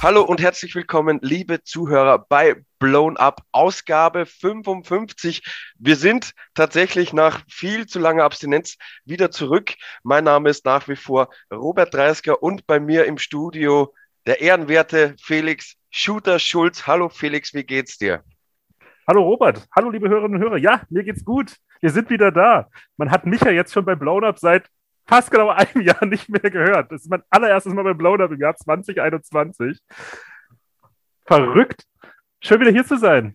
[0.00, 5.42] Hallo und herzlich willkommen, liebe Zuhörer, bei Blown Up Ausgabe 55.
[5.78, 9.74] Wir sind tatsächlich nach viel zu langer Abstinenz wieder zurück.
[10.02, 13.92] Mein Name ist nach wie vor Robert Dreisker und bei mir im Studio
[14.24, 16.86] der ehrenwerte Felix Shooter Schulz.
[16.86, 18.22] Hallo Felix, wie geht's dir?
[19.08, 20.58] Hallo Robert, hallo liebe Hörerinnen und Hörer.
[20.58, 21.56] Ja, mir geht's gut.
[21.80, 22.68] Wir sind wieder da.
[22.98, 24.68] Man hat mich ja jetzt schon bei Blown Up seit
[25.06, 26.92] fast genau einem Jahr nicht mehr gehört.
[26.92, 29.80] Das ist mein allererstes Mal bei Blown Up im Jahr 2021.
[31.24, 31.84] Verrückt.
[32.42, 33.34] Schön wieder hier zu sein.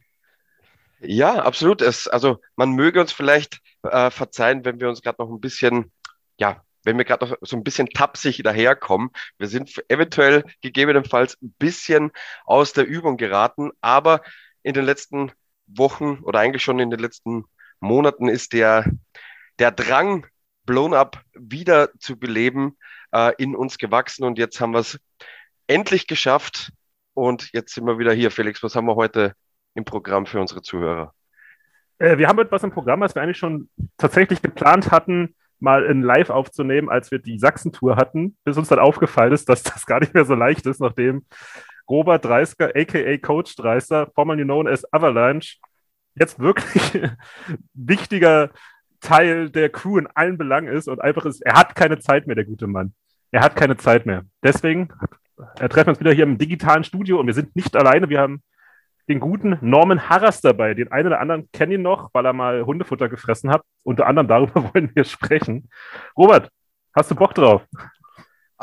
[0.99, 1.81] Ja, absolut.
[1.81, 5.91] Es, also man möge uns vielleicht äh, verzeihen, wenn wir uns gerade noch ein bisschen,
[6.37, 9.09] ja, wenn wir gerade noch so ein bisschen tapsig daherkommen.
[9.39, 12.11] Wir sind eventuell gegebenenfalls ein bisschen
[12.45, 14.21] aus der Übung geraten, aber
[14.61, 15.31] in den letzten
[15.67, 17.45] Wochen oder eigentlich schon in den letzten
[17.79, 18.85] Monaten ist der,
[19.59, 20.25] der Drang,
[20.65, 22.77] Blown Up wieder zu beleben,
[23.11, 24.99] äh, in uns gewachsen und jetzt haben wir es
[25.67, 26.71] endlich geschafft
[27.13, 28.31] und jetzt sind wir wieder hier.
[28.31, 29.33] Felix, was haben wir heute
[29.75, 31.13] im Programm für unsere Zuhörer?
[31.99, 36.01] Äh, wir haben etwas im Programm, was wir eigentlich schon tatsächlich geplant hatten, mal in
[36.01, 39.99] Live aufzunehmen, als wir die Sachsen-Tour hatten, bis uns dann aufgefallen ist, dass das gar
[39.99, 41.25] nicht mehr so leicht ist, nachdem
[41.89, 45.57] Robert Dreisker, aka Coach Dreister, formerly known as Avalanche,
[46.15, 47.01] jetzt wirklich
[47.73, 48.51] wichtiger
[48.99, 52.35] Teil der Crew in allen Belangen ist und einfach ist, er hat keine Zeit mehr,
[52.35, 52.93] der gute Mann.
[53.31, 54.23] Er hat keine Zeit mehr.
[54.43, 54.89] Deswegen
[55.57, 58.09] treffen wir uns wieder hier im digitalen Studio und wir sind nicht alleine.
[58.09, 58.43] Wir haben
[59.09, 60.73] den guten Norman Harras dabei.
[60.73, 63.63] Den einen oder anderen kennen ihn noch, weil er mal Hundefutter gefressen hat.
[63.83, 65.69] Unter anderem darüber wollen wir sprechen.
[66.17, 66.49] Robert,
[66.95, 67.63] hast du Bock drauf?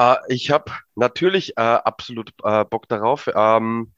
[0.00, 3.28] Uh, ich habe natürlich uh, absolut uh, Bock darauf.
[3.34, 3.92] Ähm,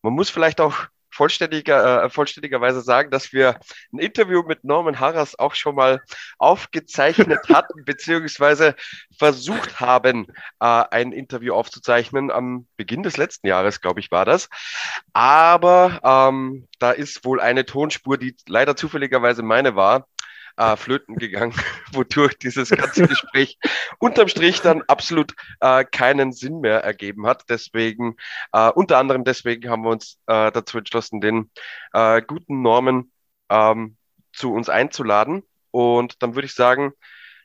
[0.00, 3.60] man muss vielleicht auch vollständiger, äh, vollständigerweise sagen, dass wir
[3.92, 6.02] ein Interview mit Norman Harras auch schon mal
[6.38, 8.74] aufgezeichnet hatten, beziehungsweise
[9.16, 10.26] versucht haben,
[10.60, 12.30] äh, ein Interview aufzuzeichnen.
[12.30, 14.48] Am Beginn des letzten Jahres, glaube ich, war das.
[15.12, 20.08] Aber ähm, da ist wohl eine Tonspur, die leider zufälligerweise meine war,
[20.56, 21.54] äh, flöten gegangen,
[21.92, 23.58] wodurch dieses ganze Gespräch
[23.98, 27.44] unterm Strich dann absolut äh, keinen Sinn mehr ergeben hat.
[27.48, 28.16] Deswegen,
[28.52, 31.50] äh, unter anderem deswegen haben wir uns äh, dazu entschlossen, den
[31.92, 33.10] äh, guten Norman
[33.48, 33.96] ähm,
[34.32, 35.42] zu uns einzuladen.
[35.70, 36.92] Und dann würde ich sagen,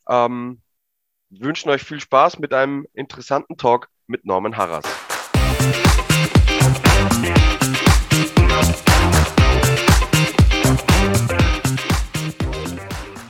[0.07, 0.61] ähm,
[1.29, 5.08] wünschen euch viel Spaß mit einem interessanten Talk mit Norman Harras.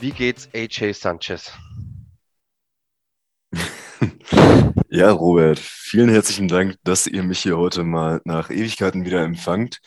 [0.10, 1.52] Wie geht's AJ Sanchez?
[4.92, 9.82] Ja, Robert, vielen herzlichen Dank, dass ihr mich hier heute mal nach Ewigkeiten wieder empfangt.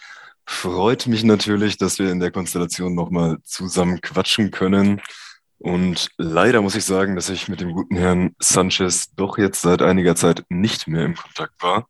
[0.46, 5.00] Freut mich natürlich, dass wir in der Konstellation nochmal zusammen quatschen können.
[5.58, 9.82] Und leider muss ich sagen, dass ich mit dem guten Herrn Sanchez doch jetzt seit
[9.82, 11.88] einiger Zeit nicht mehr im Kontakt war.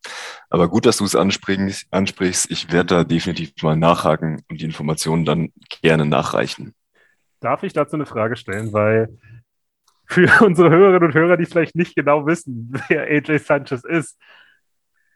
[0.48, 2.50] Aber gut, dass du es ansprichst.
[2.50, 6.74] Ich werde da definitiv mal nachhaken und die Informationen dann gerne nachreichen.
[7.42, 8.72] Darf ich dazu eine Frage stellen?
[8.72, 9.08] Weil
[10.06, 14.18] für unsere Hörerinnen und Hörer, die vielleicht nicht genau wissen, wer AJ Sanchez ist,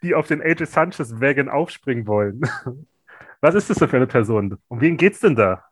[0.03, 2.41] die auf den AJ Sanchez-Wagon aufspringen wollen.
[3.41, 4.59] Was ist das denn für eine Person?
[4.69, 5.65] Um wen geht's denn da?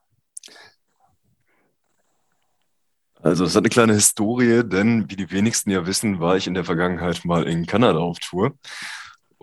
[3.22, 6.52] Also, es hat eine kleine Historie, denn wie die wenigsten ja wissen, war ich in
[6.52, 8.52] der Vergangenheit mal in Kanada auf Tour.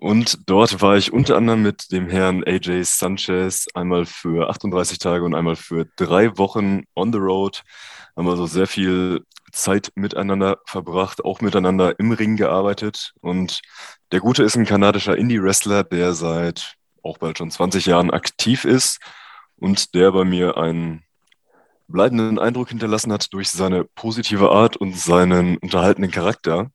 [0.01, 5.23] Und dort war ich unter anderem mit dem Herrn AJ Sanchez einmal für 38 Tage
[5.23, 7.61] und einmal für drei Wochen on the road.
[8.17, 13.13] Haben also sehr viel Zeit miteinander verbracht, auch miteinander im Ring gearbeitet.
[13.21, 13.61] Und
[14.11, 18.99] der Gute ist ein kanadischer Indie-Wrestler, der seit auch bald schon 20 Jahren aktiv ist
[19.57, 21.03] und der bei mir einen
[21.87, 26.71] bleibenden Eindruck hinterlassen hat durch seine positive Art und seinen unterhaltenen Charakter.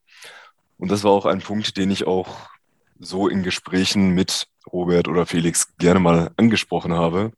[0.78, 2.50] Und das war auch ein Punkt, den ich auch
[2.98, 7.32] so in Gesprächen mit Robert oder Felix gerne mal angesprochen habe.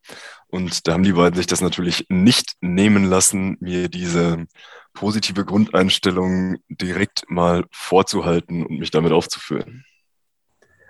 [0.47, 4.47] Und da haben die beiden sich das natürlich nicht nehmen lassen, mir diese
[4.93, 9.85] positive Grundeinstellung direkt mal vorzuhalten und mich damit aufzuführen.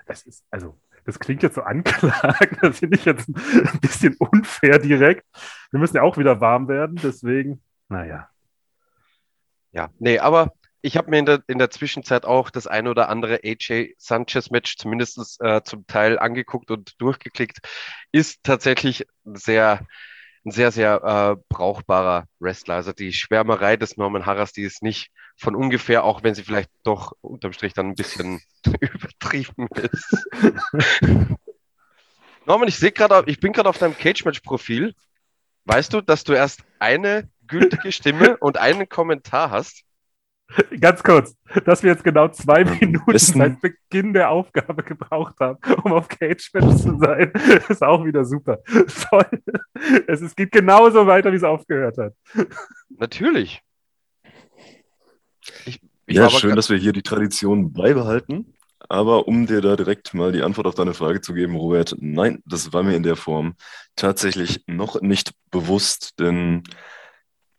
[0.08, 4.80] Das ist, also, das klingt jetzt so anklagend, das finde ich jetzt ein bisschen unfair
[4.80, 5.26] direkt.
[5.72, 8.30] Wir müssen ja auch wieder warm werden, deswegen, naja.
[9.72, 13.10] Ja, nee, aber ich habe mir in der, in der Zwischenzeit auch das ein oder
[13.10, 17.60] andere AJ Sanchez-Match zumindest äh, zum Teil angeguckt und durchgeklickt.
[18.12, 19.86] Ist tatsächlich sehr,
[20.46, 22.76] ein sehr, sehr äh, brauchbarer Wrestler.
[22.76, 26.70] Also die Schwärmerei des Norman Harras, die ist nicht von ungefähr, auch wenn sie vielleicht
[26.84, 28.42] doch unterm Strich dann ein bisschen
[28.80, 30.28] übertrieben ist.
[32.46, 34.94] Norman, ich sehe gerade, ich bin gerade auf deinem Cage-Match-Profil
[35.70, 39.84] Weißt du, dass du erst eine gültige Stimme und einen Kommentar hast?
[40.80, 41.36] Ganz kurz,
[41.66, 46.08] dass wir jetzt genau zwei Minuten besten- seit Beginn der Aufgabe gebraucht haben, um auf
[46.08, 47.32] Cage Match zu sein,
[47.70, 48.60] ist auch wieder super.
[49.10, 49.28] Toll.
[50.08, 52.14] Es, es geht genauso weiter, wie es aufgehört hat.
[52.90, 53.62] Natürlich.
[55.66, 58.54] Ich, ich Ja, schön, dass wir hier die Tradition beibehalten.
[58.88, 62.42] Aber um dir da direkt mal die Antwort auf deine Frage zu geben, Robert, nein,
[62.46, 63.56] das war mir in der Form
[63.96, 66.64] tatsächlich noch nicht bewusst, denn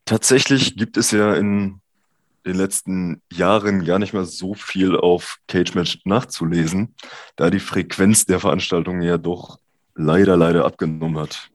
[0.06, 1.80] tatsächlich gibt es ja in
[2.46, 6.94] den letzten Jahren gar nicht mehr so viel auf Cage Match nachzulesen,
[7.36, 9.58] da die Frequenz der Veranstaltungen ja doch
[9.94, 11.50] leider, leider abgenommen hat.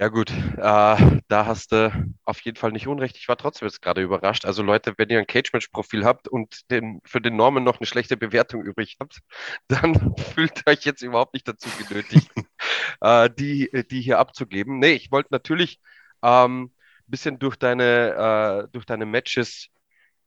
[0.00, 1.92] Ja gut, äh, da hast du
[2.24, 3.18] auf jeden Fall nicht unrecht.
[3.18, 4.46] Ich war trotzdem jetzt gerade überrascht.
[4.46, 8.16] Also Leute, wenn ihr ein Cage-Match-Profil habt und den, für den Norman noch eine schlechte
[8.16, 9.20] Bewertung übrig habt,
[9.68, 12.30] dann fühlt euch jetzt überhaupt nicht dazu genötigt,
[13.02, 14.78] äh, die, die hier abzugeben.
[14.78, 15.80] Nee, ich wollte natürlich
[16.22, 16.70] ähm,
[17.10, 19.68] bisschen durch deine, äh, durch deine Matches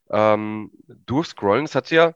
[0.09, 1.65] ähm, durchscrollen.
[1.65, 2.13] Es hat ja,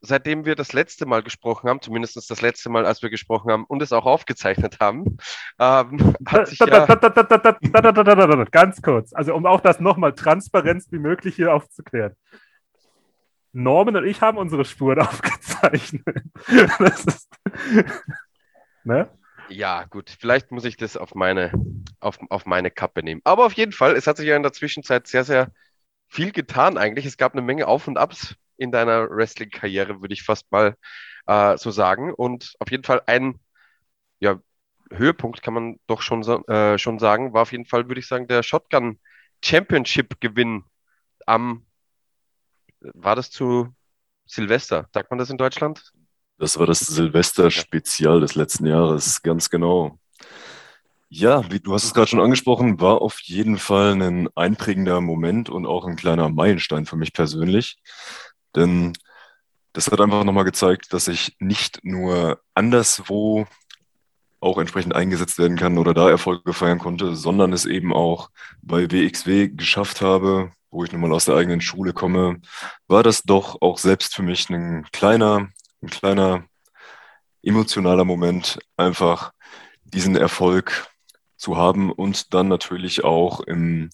[0.00, 3.64] seitdem wir das letzte Mal gesprochen haben, zumindest das letzte Mal, als wir gesprochen haben
[3.64, 5.18] und es auch aufgezeichnet haben,
[5.58, 6.58] ähm, hat sich.
[8.50, 12.14] Ganz kurz, also um auch das nochmal transparent wie möglich hier aufzuklären.
[13.52, 16.22] Norman und ich haben unsere Spuren aufgezeichnet.
[16.78, 17.28] Das ist,
[18.84, 19.08] ne?
[19.50, 21.52] Ja, gut, vielleicht muss ich das auf meine,
[21.98, 23.20] auf, auf meine Kappe nehmen.
[23.24, 25.52] Aber auf jeden Fall, es hat sich ja in der Zwischenzeit sehr, sehr
[26.08, 27.04] viel getan eigentlich.
[27.06, 30.76] Es gab eine Menge Auf und Abs in deiner Wrestling-Karriere, würde ich fast mal
[31.26, 32.14] äh, so sagen.
[32.14, 33.40] Und auf jeden Fall ein
[34.20, 34.40] ja,
[34.92, 38.28] Höhepunkt, kann man doch schon, äh, schon sagen, war auf jeden Fall, würde ich sagen,
[38.28, 39.00] der Shotgun
[39.44, 40.64] Championship-Gewinn
[41.26, 41.66] am,
[42.80, 43.74] war das zu
[44.26, 44.88] Silvester?
[44.94, 45.92] Sagt man das in Deutschland?
[46.40, 49.98] Das war das Silvester-Spezial des letzten Jahres, ganz genau.
[51.10, 55.50] Ja, wie du hast es gerade schon angesprochen, war auf jeden Fall ein einprägender Moment
[55.50, 57.76] und auch ein kleiner Meilenstein für mich persönlich.
[58.56, 58.94] Denn
[59.74, 63.46] das hat einfach nochmal gezeigt, dass ich nicht nur anderswo
[64.40, 68.30] auch entsprechend eingesetzt werden kann oder da Erfolge feiern konnte, sondern es eben auch
[68.62, 72.40] bei WXW geschafft habe, wo ich nun mal aus der eigenen Schule komme,
[72.88, 75.50] war das doch auch selbst für mich ein kleiner,
[75.82, 76.44] ein kleiner
[77.42, 79.32] emotionaler Moment, einfach
[79.84, 80.88] diesen Erfolg
[81.36, 83.90] zu haben und dann natürlich auch im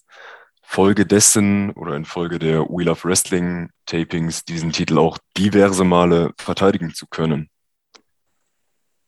[0.61, 6.33] Folge dessen oder in Folge der We Love Wrestling Tapings diesen Titel auch diverse Male
[6.37, 7.49] verteidigen zu können.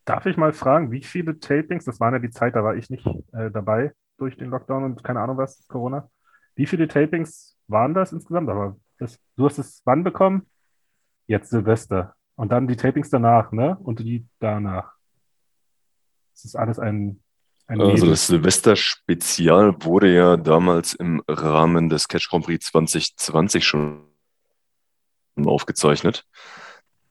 [0.05, 2.89] Darf ich mal fragen, wie viele Tapings, das waren ja die Zeit, da war ich
[2.89, 6.09] nicht äh, dabei durch den Lockdown und keine Ahnung was, Corona.
[6.55, 8.49] Wie viele Tapings waren das insgesamt?
[8.49, 10.49] Aber das, du hast es wann bekommen?
[11.27, 12.15] Jetzt Silvester.
[12.39, 13.77] Und dann die Tapings danach, ne?
[13.83, 14.93] Und die danach.
[16.31, 17.21] Das ist alles ein,
[17.67, 18.09] ein Also Nebel.
[18.11, 24.05] das Silvester-Spezial wurde ja damals im Rahmen des Catch Grand Prix 2020 schon
[25.35, 26.25] aufgezeichnet.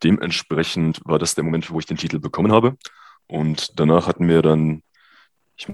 [0.02, 2.78] Dementsprechend war das der Moment, wo ich den Titel bekommen habe.
[3.26, 4.82] Und danach hatten wir dann,
[5.56, 5.68] ich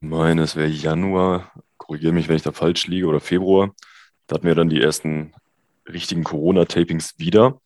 [0.00, 3.74] meine, es wäre Januar, korrigiere mich, wenn ich da falsch liege, oder Februar.
[4.28, 5.34] Da hatten wir dann die ersten
[5.86, 7.60] richtigen Corona-Tapings wieder.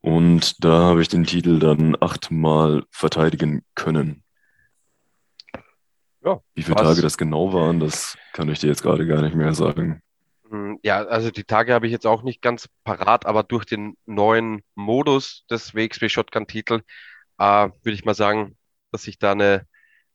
[0.00, 4.22] Und da habe ich den Titel dann achtmal verteidigen können.
[6.24, 9.22] Ja, Wie viele was- Tage das genau waren, das kann ich dir jetzt gerade gar
[9.22, 10.02] nicht mehr sagen.
[10.48, 13.96] Hm, Ja, also die Tage habe ich jetzt auch nicht ganz parat, aber durch den
[14.06, 16.82] neuen Modus des WXW Shotgun-Titel
[17.38, 18.56] äh, würde ich mal sagen,
[18.90, 19.66] dass sich da eine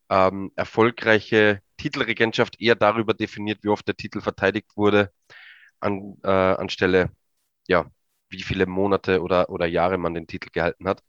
[0.10, 5.12] ähm, erfolgreiche Titelregentschaft eher darüber definiert, wie oft der Titel verteidigt wurde,
[5.79, 7.12] an, äh, anstelle,
[7.67, 7.86] ja,
[8.29, 11.03] wie viele Monate oder, oder Jahre man den Titel gehalten hat.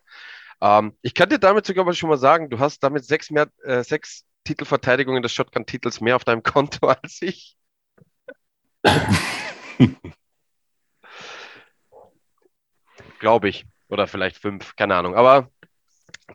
[0.60, 3.82] Ähm, ich kann dir damit sogar schon mal sagen, du hast damit sechs, mehr, äh,
[3.84, 7.56] sechs Titelverteidigungen des Shotgun-Titels mehr auf deinem Konto als ich.
[13.18, 13.66] Glaube ich.
[13.88, 15.14] Oder vielleicht fünf, keine Ahnung.
[15.14, 15.50] Aber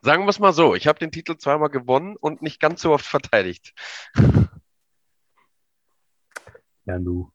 [0.02, 2.92] sagen wir es mal so, ich habe den Titel zweimal gewonnen und nicht ganz so
[2.94, 3.74] oft verteidigt.
[6.86, 7.32] Ja, nu.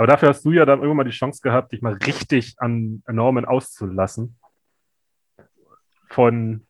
[0.00, 3.02] Aber dafür hast du ja dann irgendwann mal die Chance gehabt, dich mal richtig an
[3.06, 4.38] Norman auszulassen.
[6.08, 6.66] Von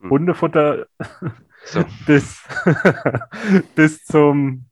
[0.00, 0.08] Hm.
[0.08, 0.86] Hundefutter
[1.66, 1.84] So.
[2.06, 2.42] bis,
[3.74, 4.64] bis zum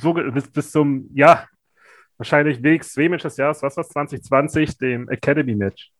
[0.00, 1.46] so, bis, bis zum, ja,
[2.16, 5.92] wahrscheinlich WXW-Match des Jahres, was war 2020, dem Academy-Match.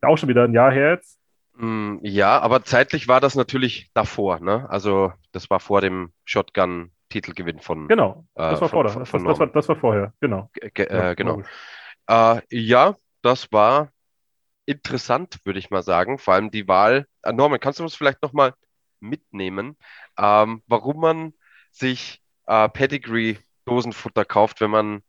[0.00, 1.20] Auch schon wieder ein Jahr her jetzt.
[1.54, 4.68] Mm, Ja, aber zeitlich war das natürlich davor, ne?
[4.68, 6.12] Also das war vor dem
[7.12, 9.06] Shotgun-Titelgewinn von, Genau, Äh, das war, von- vorher.
[9.06, 10.50] von- Das, das, war, das war vorher, genau.
[10.54, 11.42] Ge- äh, genau.
[12.08, 13.90] Äh, ja, das war
[14.66, 16.18] interessant, würde ich mal sagen.
[16.18, 17.06] Vor allem die Wahl.
[17.22, 18.54] Äh, Norman, kannst du uns vielleicht nochmal
[19.00, 19.76] mitnehmen,
[20.18, 21.34] ähm, warum man
[21.72, 25.02] sich äh, Pedigree-Dosenfutter kauft, wenn man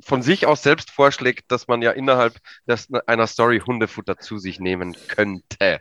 [0.00, 2.34] von sich aus selbst vorschlägt, dass man ja innerhalb
[2.66, 5.80] des, einer Story Hundefutter zu sich nehmen könnte.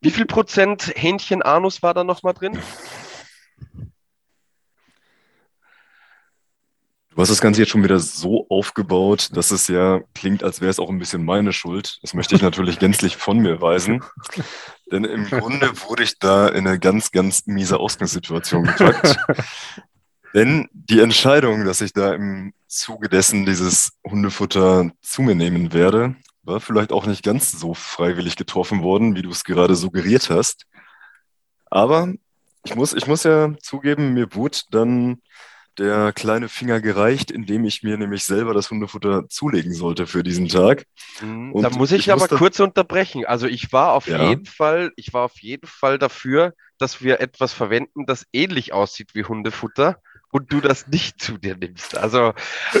[0.00, 2.58] Wie viel Prozent Hähnchen-Anus war da nochmal drin?
[7.16, 10.70] Du hast das Ganze jetzt schon wieder so aufgebaut, dass es ja klingt, als wäre
[10.70, 11.98] es auch ein bisschen meine Schuld.
[12.02, 14.04] Das möchte ich natürlich gänzlich von mir weisen.
[14.92, 19.16] Denn im Grunde wurde ich da in eine ganz, ganz miese Ausgangssituation gepackt.
[20.34, 26.16] Denn die Entscheidung, dass ich da im Zuge dessen dieses Hundefutter zu mir nehmen werde,
[26.42, 30.66] war vielleicht auch nicht ganz so freiwillig getroffen worden, wie du es gerade suggeriert hast.
[31.70, 32.12] Aber
[32.66, 35.22] ich muss, ich muss ja zugeben, mir wurde dann
[35.78, 40.48] der kleine Finger gereicht, indem ich mir nämlich selber das Hundefutter zulegen sollte für diesen
[40.48, 40.84] Tag.
[41.20, 41.52] Mhm.
[41.52, 43.24] Und da muss ich, ich aber kurz unterbrechen.
[43.26, 44.28] Also ich war auf ja.
[44.28, 49.14] jeden Fall, ich war auf jeden Fall dafür, dass wir etwas verwenden, das ähnlich aussieht
[49.14, 51.96] wie Hundefutter und du das nicht zu dir nimmst.
[51.96, 52.32] Also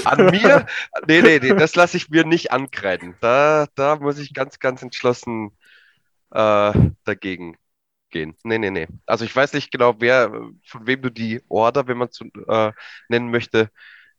[0.04, 0.66] an mir,
[1.06, 3.14] nee, nee, nee, das lasse ich mir nicht ankreiden.
[3.20, 5.52] Da, da muss ich ganz, ganz entschlossen
[6.32, 6.72] äh,
[7.04, 7.56] dagegen
[8.10, 8.36] gehen.
[8.44, 8.86] Nee, nee, nee.
[9.06, 10.30] Also ich weiß nicht genau, wer,
[10.64, 12.72] von wem du die Order, wenn man es äh,
[13.08, 13.70] nennen möchte,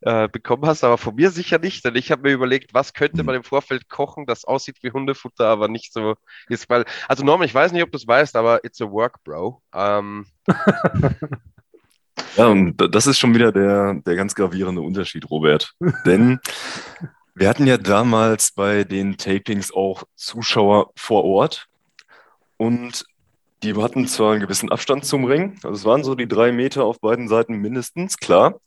[0.01, 3.24] äh, bekommen hast, aber von mir sicher nicht, denn ich habe mir überlegt, was könnte
[3.24, 6.15] man im Vorfeld kochen, das aussieht wie Hundefutter, aber nicht so
[6.50, 9.24] ist, weil, also Norman, ich weiß nicht, ob du es weißt, aber it's a work,
[9.24, 9.62] bro.
[9.74, 10.27] Ähm,
[12.36, 15.74] ja, und das ist schon wieder der, der ganz gravierende Unterschied, Robert.
[16.06, 16.39] Denn
[17.34, 21.67] wir hatten ja damals bei den Tapings auch Zuschauer vor Ort
[22.58, 23.03] und
[23.64, 26.84] die hatten zwar einen gewissen Abstand zum Ring, also es waren so die drei Meter
[26.84, 28.60] auf beiden Seiten mindestens, klar.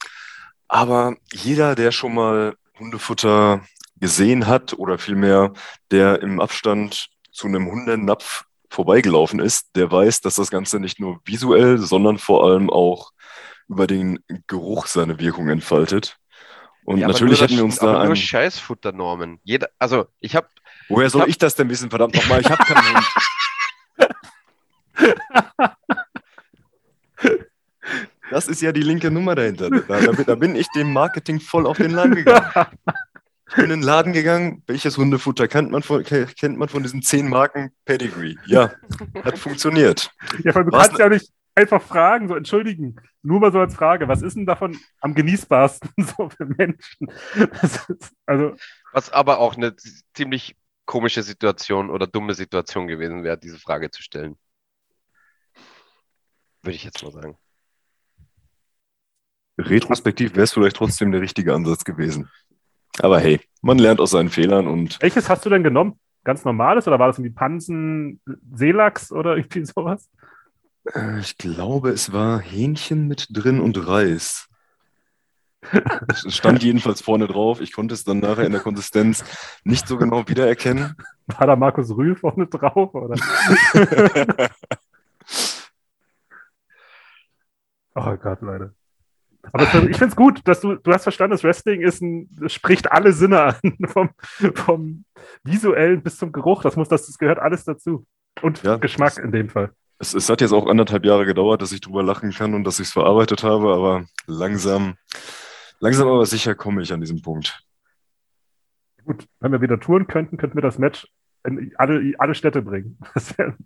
[0.69, 3.63] Aber jeder, der schon mal Hundefutter
[3.97, 5.53] gesehen hat oder vielmehr
[5.91, 11.21] der im Abstand zu einem Hundenapf vorbeigelaufen ist, der weiß, dass das Ganze nicht nur
[11.25, 13.11] visuell, sondern vor allem auch
[13.69, 16.17] über den Geruch seine Wirkung entfaltet.
[16.85, 17.95] Und ja, natürlich hätten wir uns da.
[17.95, 19.39] Aber nur Scheißfutternormen.
[19.45, 20.49] Jeder, also ich habe.
[20.89, 22.41] Woher soll ich, hab, ich das denn wissen, verdammt nochmal?
[22.41, 23.07] Ich habe keinen Hund.
[28.30, 29.71] Das ist ja die linke Nummer dahinter.
[29.71, 32.47] Da, da, bin ich dem Marketing voll auf den Leim gegangen.
[33.49, 34.62] Ich bin in den Laden gegangen.
[34.69, 38.37] Welches Hundefutter kennt man von, kennt man von diesen zehn Marken Pedigree?
[38.47, 38.71] Ja,
[39.25, 40.12] hat funktioniert.
[40.45, 43.75] Ja, weil du Was kannst ja nicht einfach fragen, so entschuldigen, nur mal so als
[43.75, 47.11] Frage, was ist denn davon am genießbarsten so für Menschen?
[47.62, 48.54] Ist, also
[48.92, 49.75] was aber auch eine
[50.14, 54.37] ziemlich komische Situation oder dumme Situation gewesen wäre, diese Frage zu stellen.
[56.62, 57.37] Würde ich jetzt mal sagen.
[59.59, 62.31] Retrospektiv wäre es vielleicht trotzdem der richtige Ansatz gewesen.
[62.99, 64.99] Aber hey, man lernt aus seinen Fehlern und.
[65.00, 65.99] Welches hast du denn genommen?
[66.25, 68.21] Ganz normales oder war das irgendwie Pansen,
[68.52, 70.09] Seelachs oder irgendwie sowas?
[70.95, 74.47] Äh, ich glaube, es war Hähnchen mit drin und Reis.
[76.09, 77.61] Es stand jedenfalls vorne drauf.
[77.61, 79.25] Ich konnte es dann nachher in der Konsistenz
[79.62, 80.97] nicht so genau wiedererkennen.
[81.26, 82.95] War da Markus Rühl vorne drauf?
[82.95, 83.17] Oder?
[87.95, 88.75] oh Gott, Leute.
[89.53, 92.93] Aber ich finde es gut, dass du, du hast verstanden, das Wrestling ist ein, spricht
[92.93, 93.55] alle Sinne an,
[93.89, 94.11] vom,
[94.55, 95.05] vom
[95.43, 96.63] visuellen bis zum Geruch.
[96.63, 98.07] Das muss, das, das gehört alles dazu.
[98.43, 99.73] Und ja, Geschmack in dem Fall.
[99.99, 102.81] Es, es, hat jetzt auch anderthalb Jahre gedauert, dass ich drüber lachen kann und dass
[102.81, 104.95] ich es verarbeitet habe, aber langsam,
[105.79, 107.63] langsam aber sicher komme ich an diesen Punkt.
[109.05, 111.07] Gut, wenn wir wieder touren könnten, könnten wir das Match
[111.45, 112.99] in alle, alle Städte bringen.
[113.15, 113.57] Das wäre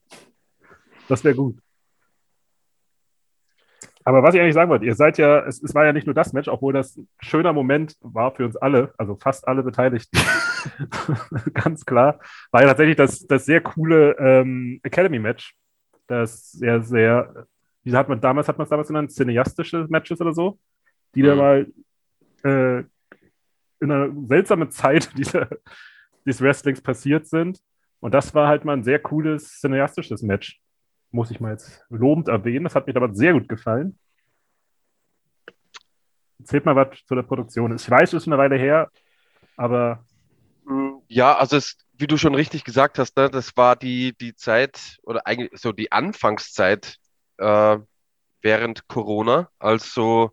[1.09, 1.59] das wär gut.
[4.07, 6.15] Aber was ich eigentlich sagen wollte, ihr seid ja, es, es, war ja nicht nur
[6.15, 10.19] das Match, obwohl das ein schöner Moment war für uns alle, also fast alle Beteiligten.
[11.55, 12.21] Ganz klar.
[12.51, 15.57] War ja tatsächlich das, das sehr coole ähm, Academy-Match.
[16.07, 17.47] Das sehr, sehr,
[17.83, 20.59] wie hat man damals, hat man es damals genannt, cineastische Matches oder so,
[21.15, 21.27] die mhm.
[21.27, 21.67] da mal
[22.45, 22.79] äh,
[23.81, 25.49] in einer seltsamen Zeit dieser,
[26.27, 27.59] des Wrestlings passiert sind.
[28.01, 30.61] Und das war halt mal ein sehr cooles cineastisches Match
[31.15, 32.65] muss ich mal jetzt lobend erwähnen.
[32.65, 33.99] Das hat mir damals sehr gut gefallen.
[36.41, 37.75] Erzählt mal was zu der Produktion.
[37.75, 38.91] Ich weiß, es ist eine Weile her,
[39.57, 40.05] aber.
[41.09, 44.99] Ja, also es, wie du schon richtig gesagt hast, ne, das war die, die Zeit
[45.03, 46.97] oder eigentlich so die Anfangszeit
[47.39, 47.79] äh,
[48.43, 49.51] während Corona.
[49.59, 50.33] Also,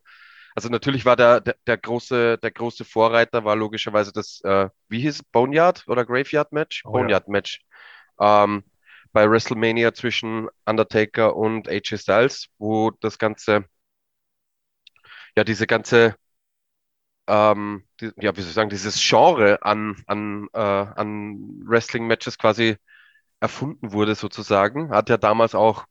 [0.56, 5.02] also natürlich war der, der, der, große, der große Vorreiter war logischerweise das, äh, wie
[5.02, 6.84] hieß es, Boneyard oder Graveyard Match?
[6.86, 7.32] Oh, Boneyard ja.
[7.32, 7.62] Match.
[8.20, 8.64] Ähm,
[9.14, 13.66] bei WrestleMania zwischen Undertaker und AJ Styles, wo das Ganze,
[15.36, 16.16] ja, diese ganze,
[17.28, 22.78] ähm, die, ja, wie soll ich sagen, dieses Genre an, an, äh, an Wrestling-Matches quasi
[23.40, 24.92] erfunden wurde sozusagen.
[24.92, 25.86] Hat ja damals auch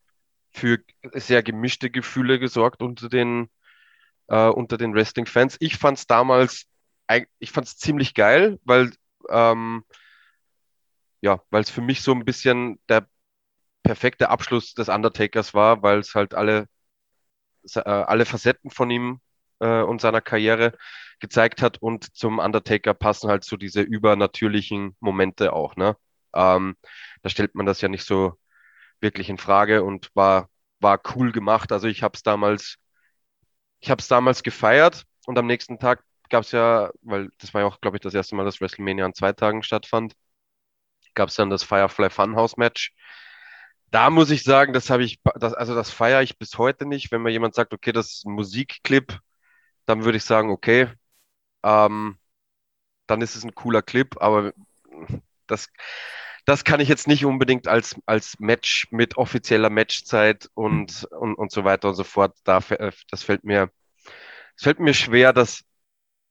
[0.52, 0.78] für
[1.14, 3.50] sehr gemischte Gefühle gesorgt unter den,
[4.28, 5.56] äh, unter den Wrestling-Fans.
[5.60, 6.66] Ich fand es damals,
[7.38, 8.92] ich fand es ziemlich geil, weil
[9.30, 9.84] ähm,
[11.22, 13.06] ja, weil es für mich so ein bisschen der
[13.82, 16.68] perfekte Abschluss des Undertakers war, weil es halt alle,
[17.74, 19.20] äh, alle Facetten von ihm
[19.60, 20.76] äh, und seiner Karriere
[21.20, 25.96] gezeigt hat und zum Undertaker passen halt so diese übernatürlichen Momente auch, ne?
[26.34, 26.76] Ähm,
[27.22, 28.34] da stellt man das ja nicht so
[29.00, 30.50] wirklich in Frage und war,
[30.80, 31.72] war cool gemacht.
[31.72, 32.76] Also ich habe es damals,
[33.80, 37.62] ich habe es damals gefeiert und am nächsten Tag gab es ja, weil das war
[37.62, 40.14] ja auch, glaube ich, das erste Mal, dass WrestleMania an zwei Tagen stattfand,
[41.14, 42.92] gab es dann das Firefly Funhouse Match.
[43.90, 47.10] Da muss ich sagen, das habe ich, das, also das feiere ich bis heute nicht.
[47.10, 49.18] Wenn mir jemand sagt, okay, das ist ein Musikclip,
[49.86, 50.88] dann würde ich sagen, okay,
[51.64, 52.18] ähm,
[53.06, 54.52] dann ist es ein cooler Clip, aber
[55.46, 55.68] das,
[56.46, 61.50] das kann ich jetzt nicht unbedingt als, als Match mit offizieller Matchzeit und, und, und
[61.50, 62.36] so weiter und so fort.
[62.44, 63.70] Da, äh, das fällt mir,
[64.56, 65.64] es fällt mir schwer, das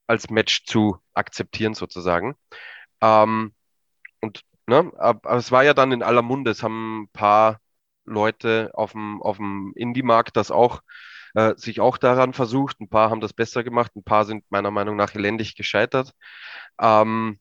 [0.08, 2.36] als Match zu akzeptieren, sozusagen.
[3.02, 3.54] Ähm,
[4.22, 6.52] und ne, aber es war ja dann in aller Munde.
[6.52, 7.60] Es haben ein paar
[8.06, 10.82] Leute auf dem, auf dem Indie-Markt das auch
[11.36, 12.80] äh, sich auch daran versucht.
[12.80, 16.14] Ein paar haben das besser gemacht, ein paar sind meiner Meinung nach elendig gescheitert.
[16.82, 17.40] Ähm,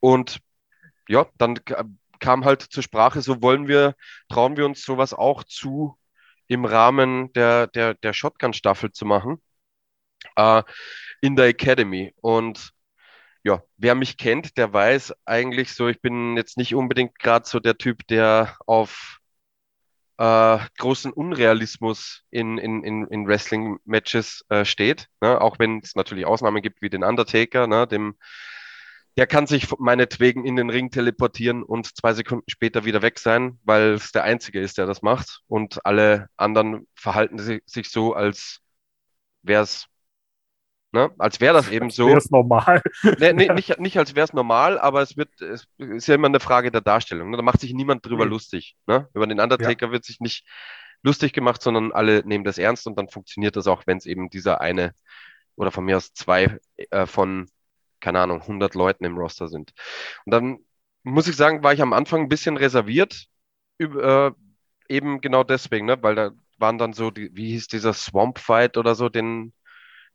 [0.00, 0.40] und
[1.08, 1.60] ja, dann
[2.20, 3.94] kam halt zur Sprache, so wollen wir,
[4.28, 5.98] trauen wir uns sowas auch zu,
[6.48, 9.42] im Rahmen der, der, der Shotgun-Staffel zu machen,
[10.36, 10.62] äh,
[11.20, 12.14] in der Academy.
[12.20, 12.73] Und
[13.44, 17.60] ja, wer mich kennt, der weiß eigentlich so, ich bin jetzt nicht unbedingt gerade so
[17.60, 19.18] der Typ, der auf
[20.18, 25.08] äh, großen Unrealismus in, in, in, in Wrestling-Matches äh, steht.
[25.20, 25.40] Ne?
[25.40, 27.86] Auch wenn es natürlich Ausnahmen gibt wie den Undertaker, ne?
[27.86, 28.16] dem
[29.16, 33.60] der kann sich meinetwegen in den Ring teleportieren und zwei Sekunden später wieder weg sein,
[33.62, 35.42] weil es der Einzige ist, der das macht.
[35.46, 38.60] Und alle anderen verhalten sich so, als
[39.42, 39.86] wäre es,
[40.94, 42.06] ne, als wäre das eben so.
[42.06, 42.80] Wäre es normal.
[43.18, 46.28] Nee, nee, nicht, nicht als wäre es normal, aber es wird, es ist ja immer
[46.28, 47.30] eine Frage der Darstellung.
[47.30, 47.36] Ne?
[47.36, 48.30] Da macht sich niemand drüber mhm.
[48.30, 48.76] lustig.
[48.86, 49.08] Ne?
[49.12, 49.92] Über den Undertaker ja.
[49.92, 50.46] wird sich nicht
[51.02, 54.30] lustig gemacht, sondern alle nehmen das ernst und dann funktioniert das auch, wenn es eben
[54.30, 54.94] dieser eine
[55.56, 56.58] oder von mir aus zwei
[56.90, 57.48] äh, von
[58.04, 59.72] keine Ahnung, 100 Leuten im Roster sind.
[60.26, 60.58] Und dann
[61.04, 63.26] muss ich sagen, war ich am Anfang ein bisschen reserviert,
[63.78, 64.30] äh,
[64.88, 66.02] eben genau deswegen, ne?
[66.02, 69.54] weil da waren dann so, die, wie hieß dieser Swamp Fight oder so, den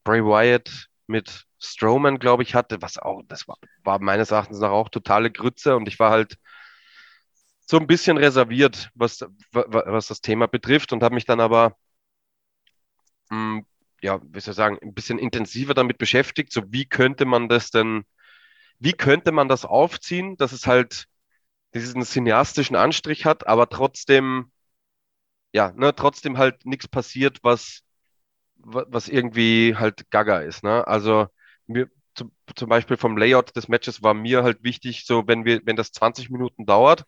[0.09, 4.71] Bray Wyatt mit Strowman, glaube ich, hatte, was auch, das war, war meines Erachtens nach
[4.71, 6.37] auch totale Grütze und ich war halt
[7.67, 9.19] so ein bisschen reserviert, was,
[9.51, 11.75] was das Thema betrifft und habe mich dann aber
[13.29, 13.65] mh, hm,
[14.01, 16.51] ja, wie soll ich sagen, ein bisschen intensiver damit beschäftigt.
[16.53, 18.03] So, wie könnte man das denn,
[18.79, 21.07] wie könnte man das aufziehen, dass es halt
[21.73, 24.51] diesen cineastischen Anstrich hat, aber trotzdem,
[25.53, 27.83] ja, ne, trotzdem halt nichts passiert, was,
[28.63, 30.63] was irgendwie halt gaga ist.
[30.63, 30.85] Ne?
[30.87, 31.27] Also
[31.67, 35.61] mir, zum, zum Beispiel vom Layout des Matches war mir halt wichtig, so wenn wir,
[35.65, 37.05] wenn das 20 Minuten dauert,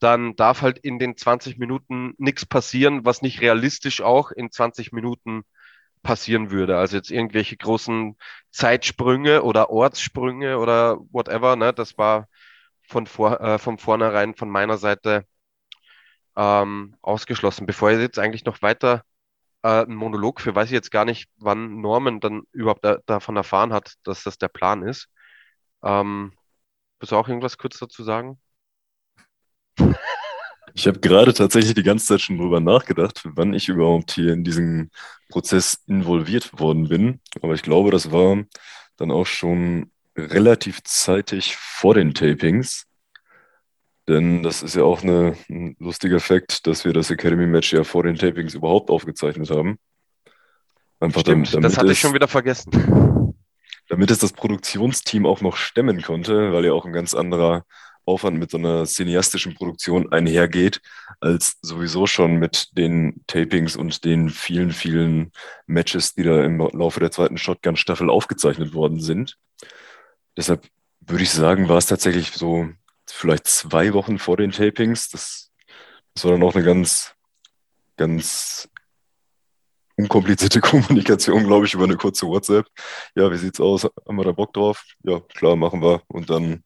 [0.00, 4.92] dann darf halt in den 20 Minuten nichts passieren, was nicht realistisch auch in 20
[4.92, 5.44] Minuten
[6.02, 6.78] passieren würde.
[6.78, 8.16] Also jetzt irgendwelche großen
[8.50, 11.56] Zeitsprünge oder Ortssprünge oder whatever.
[11.56, 11.72] Ne?
[11.72, 12.28] Das war
[12.82, 15.26] von, vor, äh, von vornherein von meiner Seite
[16.36, 17.66] ähm, ausgeschlossen.
[17.66, 19.04] Bevor ich jetzt eigentlich noch weiter
[19.64, 23.36] äh, einen Monolog für, weiß ich jetzt gar nicht, wann Norman dann überhaupt da, davon
[23.36, 25.08] erfahren hat, dass das der Plan ist.
[25.82, 26.32] Ähm,
[27.00, 28.38] willst du auch irgendwas kurz dazu sagen?
[30.76, 34.42] Ich habe gerade tatsächlich die ganze Zeit schon drüber nachgedacht, wann ich überhaupt hier in
[34.42, 34.90] diesen
[35.28, 37.20] Prozess involviert worden bin.
[37.42, 38.42] Aber ich glaube, das war
[38.96, 42.88] dann auch schon relativ zeitig vor den Tapings.
[44.08, 48.02] Denn das ist ja auch eine, ein lustiger Fakt, dass wir das Academy-Match ja vor
[48.02, 49.78] den Tapings überhaupt aufgezeichnet haben.
[51.00, 52.70] Einfach Stimmt, damit, damit das hatte ich schon wieder vergessen.
[53.90, 57.66] Damit es das Produktionsteam auch noch stemmen konnte, weil ja auch ein ganz anderer
[58.06, 60.80] Aufwand mit so einer cineastischen Produktion einhergeht,
[61.20, 65.32] als sowieso schon mit den Tapings und den vielen, vielen
[65.66, 69.36] Matches, die da im Laufe der zweiten Shotgun-Staffel aufgezeichnet worden sind.
[70.36, 70.66] Deshalb
[71.00, 72.68] würde ich sagen, war es tatsächlich so
[73.14, 75.08] vielleicht zwei Wochen vor den Tapings.
[75.08, 75.52] Das,
[76.14, 77.14] das war dann auch eine ganz,
[77.96, 78.68] ganz
[79.96, 82.66] unkomplizierte Kommunikation, glaube ich, über eine kurze WhatsApp.
[83.14, 83.84] Ja, wie sieht's aus?
[83.84, 84.84] Haben wir da Bock drauf?
[85.02, 86.02] Ja, klar, machen wir.
[86.08, 86.64] Und dann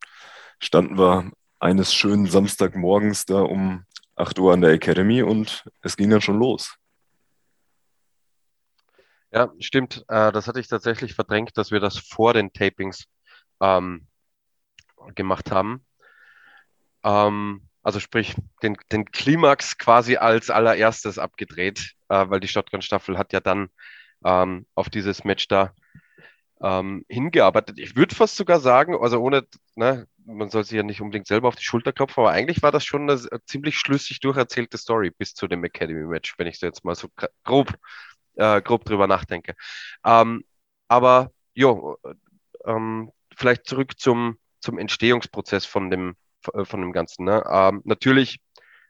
[0.59, 1.31] standen wir
[1.61, 3.85] eines schönen Samstagmorgens da um
[4.17, 6.77] 8 Uhr an der Academy und es ging dann schon los.
[9.31, 10.05] Ja, stimmt.
[10.09, 13.05] Äh, das hatte ich tatsächlich verdrängt, dass wir das vor den Tapings
[13.61, 14.07] ähm,
[15.15, 15.85] gemacht haben.
[17.09, 23.33] Ähm, also sprich den, den Klimax quasi als allererstes abgedreht, äh, weil die Shotgun-Staffel hat
[23.33, 23.71] ja dann
[24.25, 25.73] ähm, auf dieses Match da
[26.61, 27.79] ähm, hingearbeitet.
[27.79, 31.49] Ich würde fast sogar sagen, also ohne, ne, man soll sich ja nicht unbedingt selber
[31.49, 35.35] auf die Schulter klopfen, aber eigentlich war das schon eine ziemlich schlüssig durcherzählte Story bis
[35.35, 37.09] zu dem Academy-Match, wenn ich so jetzt mal so
[37.44, 37.73] grob,
[38.35, 39.55] äh, grob drüber nachdenke.
[40.05, 40.44] Ähm,
[40.88, 41.97] aber jo,
[42.66, 47.24] ähm, vielleicht zurück zum, zum Entstehungsprozess von dem, äh, von dem Ganzen.
[47.24, 47.42] Ne?
[47.51, 48.40] Ähm, natürlich,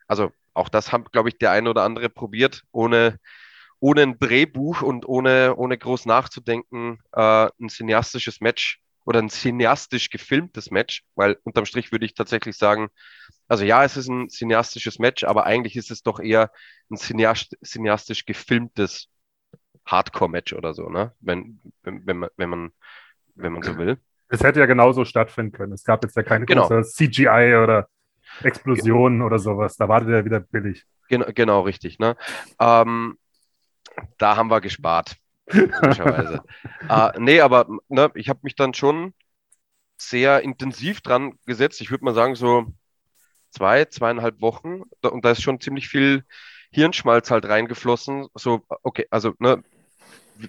[0.06, 3.18] also auch das haben, glaube ich, der eine oder andere probiert, ohne,
[3.80, 10.11] ohne ein Drehbuch und ohne, ohne groß nachzudenken, äh, ein cineastisches Match oder ein cineastisch
[10.11, 12.88] gefilmtes Match, weil unterm Strich würde ich tatsächlich sagen,
[13.46, 16.50] also ja, es ist ein cineastisches Match, aber eigentlich ist es doch eher
[16.90, 19.08] ein cineastisch gefilmtes
[19.87, 21.14] Hardcore-Match oder so, ne?
[21.20, 22.72] Wenn, wenn, wenn, man, wenn, man,
[23.34, 23.98] wenn man so will.
[24.29, 25.73] Es hätte ja genauso stattfinden können.
[25.73, 26.69] Es gab jetzt ja keine genau.
[26.69, 27.88] große CGI oder
[28.43, 29.77] Explosionen oder sowas.
[29.77, 30.85] Da war der wieder billig.
[31.09, 31.99] Genau, genau richtig.
[31.99, 32.17] Ne?
[32.61, 33.19] Ähm,
[34.19, 35.17] da haben wir gespart.
[35.47, 35.69] Äh,
[37.19, 39.14] nee, aber ne, ich habe mich dann schon
[39.97, 41.81] sehr intensiv dran gesetzt.
[41.81, 42.67] Ich würde mal sagen, so
[43.51, 44.83] zwei, zweieinhalb Wochen.
[45.03, 46.25] Und da ist schon ziemlich viel
[46.71, 48.27] Hirnschmalz halt reingeflossen.
[48.35, 49.62] So, okay, also, ne,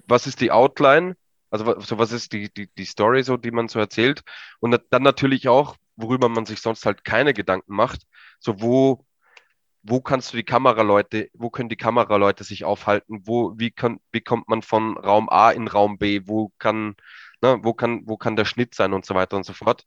[0.07, 1.15] was ist die Outline?
[1.49, 4.23] Also, so was ist die, die, die Story, so, die man so erzählt?
[4.59, 8.05] Und dann natürlich auch, worüber man sich sonst halt keine Gedanken macht.
[8.39, 9.05] So, wo,
[9.83, 13.21] wo kannst du die Kameraleute, wo können die Kameraleute sich aufhalten?
[13.25, 16.21] Wo, wie, kann, wie kommt man von Raum A in Raum B?
[16.25, 16.95] Wo kann,
[17.41, 19.85] ne, wo kann, wo kann der Schnitt sein und so weiter und so fort?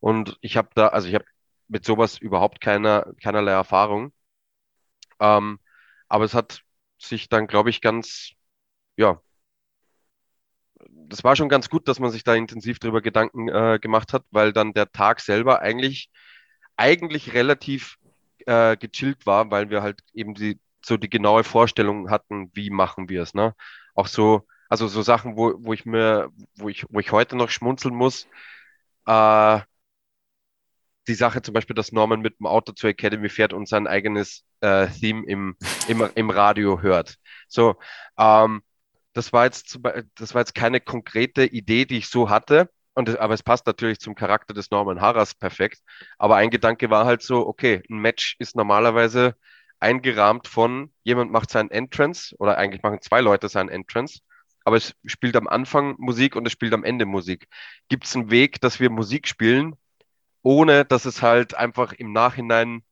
[0.00, 1.24] Und ich habe da, also ich habe
[1.68, 4.12] mit sowas überhaupt keine, keinerlei Erfahrung.
[5.20, 5.58] Ähm,
[6.08, 6.62] aber es hat
[6.98, 8.32] sich dann, glaube ich, ganz,
[8.96, 9.20] ja,
[11.08, 14.24] das war schon ganz gut, dass man sich da intensiv drüber Gedanken äh, gemacht hat,
[14.30, 16.10] weil dann der Tag selber eigentlich,
[16.76, 17.96] eigentlich relativ
[18.46, 23.08] äh, gechillt war, weil wir halt eben die, so die genaue Vorstellung hatten, wie machen
[23.08, 23.54] wir es, ne?
[23.94, 27.50] Auch so, also so Sachen, wo, wo ich mir, wo ich, wo ich heute noch
[27.50, 28.26] schmunzeln muss,
[29.06, 29.60] äh,
[31.06, 34.44] die Sache zum Beispiel, dass Norman mit dem Auto zur Academy fährt und sein eigenes
[34.60, 35.56] äh, Theme im,
[35.88, 37.16] im, im Radio hört.
[37.48, 37.76] So,
[38.18, 38.62] ähm,
[39.14, 39.78] das war jetzt,
[40.16, 42.70] das war jetzt keine konkrete Idee, die ich so hatte.
[42.94, 45.80] Und aber es passt natürlich zum Charakter des Norman Harras perfekt.
[46.18, 49.36] Aber ein Gedanke war halt so, okay, ein Match ist normalerweise
[49.80, 54.20] eingerahmt von jemand macht seinen Entrance oder eigentlich machen zwei Leute seinen Entrance,
[54.64, 57.48] aber es spielt am Anfang Musik und es spielt am Ende Musik.
[57.88, 59.76] Gibt es einen Weg, dass wir Musik spielen,
[60.42, 62.82] ohne dass es halt einfach im Nachhinein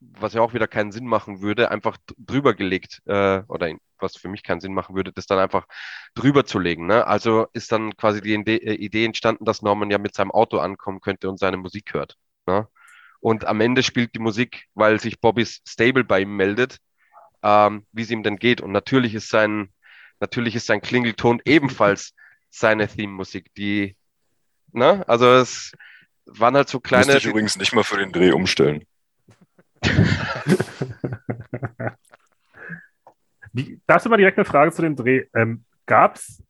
[0.00, 4.28] was ja auch wieder keinen Sinn machen würde, einfach drüber gelegt äh, oder was für
[4.28, 5.66] mich keinen Sinn machen würde, das dann einfach
[6.14, 6.86] drüber zu legen.
[6.86, 7.06] Ne?
[7.06, 11.00] Also ist dann quasi die äh, Idee entstanden, dass Norman ja mit seinem Auto ankommen
[11.00, 12.16] könnte und seine Musik hört.
[12.46, 12.68] Ne?
[13.20, 16.78] Und am Ende spielt die Musik, weil sich Bobbys Stable bei ihm meldet,
[17.42, 18.60] ähm, wie es ihm denn geht.
[18.60, 19.72] Und natürlich ist sein,
[20.20, 22.12] natürlich ist sein Klingelton ebenfalls
[22.50, 23.96] seine Theme-Musik, die,
[24.72, 25.06] ne?
[25.08, 25.72] Also es
[26.24, 27.06] waren halt so kleine.
[27.06, 28.84] Müsste ich übrigens nicht mal für den Dreh umstellen.
[33.52, 35.26] Wie, du mal direkt eine Frage zu dem Dreh?
[35.34, 36.42] Ähm, Gab es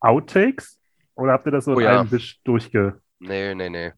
[0.00, 0.78] Outtakes
[1.14, 2.00] oder habt ihr das so oh, in ja.
[2.00, 3.00] einem Wisch durchge...
[3.18, 3.92] Nee, nee, nee.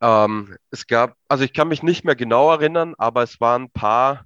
[0.00, 3.70] Ähm, es gab, also ich kann mich nicht mehr genau erinnern, aber es waren ein
[3.70, 4.24] paar.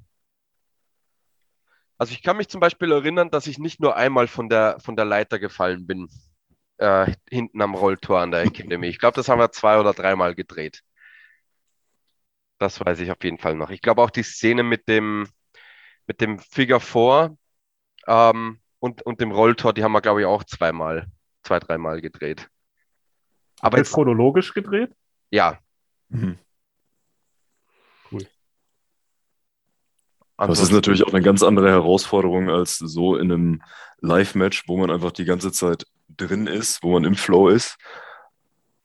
[1.99, 4.97] Also ich kann mich zum Beispiel erinnern, dass ich nicht nur einmal von der, von
[4.97, 6.09] der Leiter gefallen bin,
[6.79, 8.87] äh, hinten am Rolltor an der Academy.
[8.89, 10.83] Ich glaube, das haben wir zwei oder dreimal gedreht.
[12.65, 13.69] Das weiß ich auf jeden Fall noch.
[13.69, 15.29] Ich glaube auch die Szene mit dem,
[16.07, 17.37] mit dem Figure 4
[18.07, 21.07] ähm, und, und dem Rolltor, die haben wir, glaube ich, auch zweimal,
[21.43, 22.49] zwei, dreimal gedreht.
[23.61, 24.97] Aber jetzt chronologisch gedreht?
[25.29, 25.59] Ja.
[26.09, 26.39] Mhm.
[28.11, 28.27] Cool.
[30.39, 33.63] Das ist natürlich auch eine ganz andere Herausforderung als so in einem
[33.99, 37.77] Live-Match, wo man einfach die ganze Zeit drin ist, wo man im Flow ist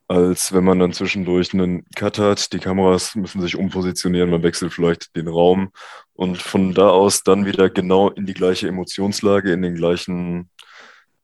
[0.10, 2.52] als wenn man dann zwischendurch einen Cut hat.
[2.52, 5.72] Die Kameras müssen sich umpositionieren, man wechselt vielleicht den Raum
[6.14, 10.50] und von da aus dann wieder genau in die gleiche Emotionslage, in den gleichen,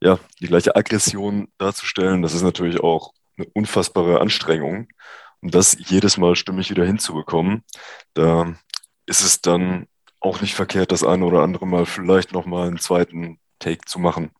[0.01, 2.21] ja, die gleiche Aggression darzustellen.
[2.21, 4.87] Das ist natürlich auch eine unfassbare Anstrengung.
[5.41, 7.63] Und das jedes Mal stimmig wieder hinzubekommen,
[8.13, 8.53] da
[9.07, 9.87] ist es dann
[10.19, 14.31] auch nicht verkehrt, das eine oder andere Mal vielleicht nochmal einen zweiten Take zu machen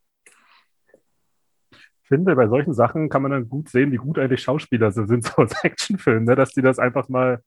[2.08, 5.36] finde, bei solchen Sachen kann man dann gut sehen, wie gut eigentlich Schauspieler sind, so
[5.38, 6.36] als Actionfilm, ne?
[6.36, 7.42] dass die das einfach mal,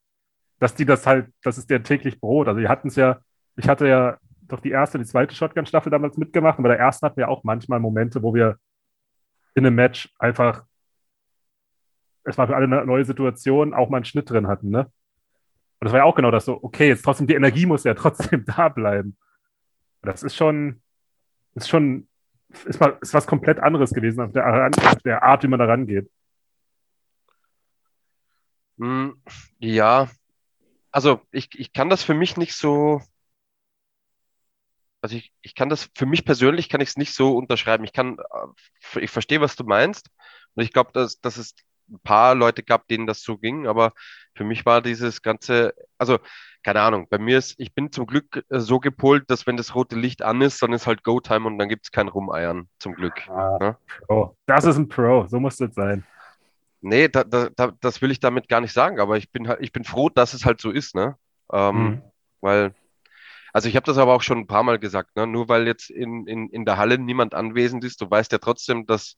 [0.58, 2.48] dass die das halt, das ist der täglich Brot.
[2.48, 3.18] Also, wir hatten es ja,
[3.56, 7.06] ich hatte ja doch die erste, die zweite Shotgun-Staffel damals mitgemacht und bei der ersten
[7.06, 8.56] hatten wir auch manchmal Momente, wo wir
[9.54, 10.64] in einem Match einfach,
[12.24, 14.90] es war für alle eine neue Situation, auch mal einen Schnitt drin hatten, ne?
[15.80, 17.94] Und das war ja auch genau das so, okay, jetzt trotzdem, die Energie muss ja
[17.94, 19.16] trotzdem da bleiben.
[20.02, 20.82] Das ist schon,
[21.54, 22.08] ist schon,
[22.64, 25.66] ist, mal, ist was komplett anderes gewesen auf der, auf der Art, wie man da
[25.66, 26.10] rangeht.
[28.78, 29.20] Hm,
[29.58, 30.08] ja,
[30.92, 33.00] also ich, ich kann das für mich nicht so,
[35.00, 37.84] also ich, ich kann das, für mich persönlich kann ich es nicht so unterschreiben.
[37.84, 40.10] Ich kann, äh, ich verstehe, was du meinst.
[40.54, 41.54] Und ich glaube, dass, dass es
[41.88, 43.92] ein paar Leute gab, denen das so ging, aber
[44.38, 46.18] für mich war dieses ganze, also
[46.62, 49.74] keine Ahnung, bei mir ist, ich bin zum Glück äh, so gepolt, dass wenn das
[49.74, 52.94] rote Licht an ist, dann ist halt Go-Time und dann gibt es kein Rumeiern, zum
[52.94, 53.28] Glück.
[53.28, 53.76] Ah, ne?
[54.06, 54.36] Pro.
[54.46, 56.04] Das ist ein Pro, so muss das sein.
[56.80, 59.60] Nee, da, da, da, das will ich damit gar nicht sagen, aber ich bin halt,
[59.60, 61.16] ich bin froh, dass es halt so ist, ne?
[61.52, 62.02] Ähm, mhm.
[62.40, 62.74] Weil,
[63.52, 65.26] also ich habe das aber auch schon ein paar Mal gesagt, ne?
[65.26, 68.86] Nur weil jetzt in, in, in der Halle niemand anwesend ist, du weißt ja trotzdem,
[68.86, 69.16] dass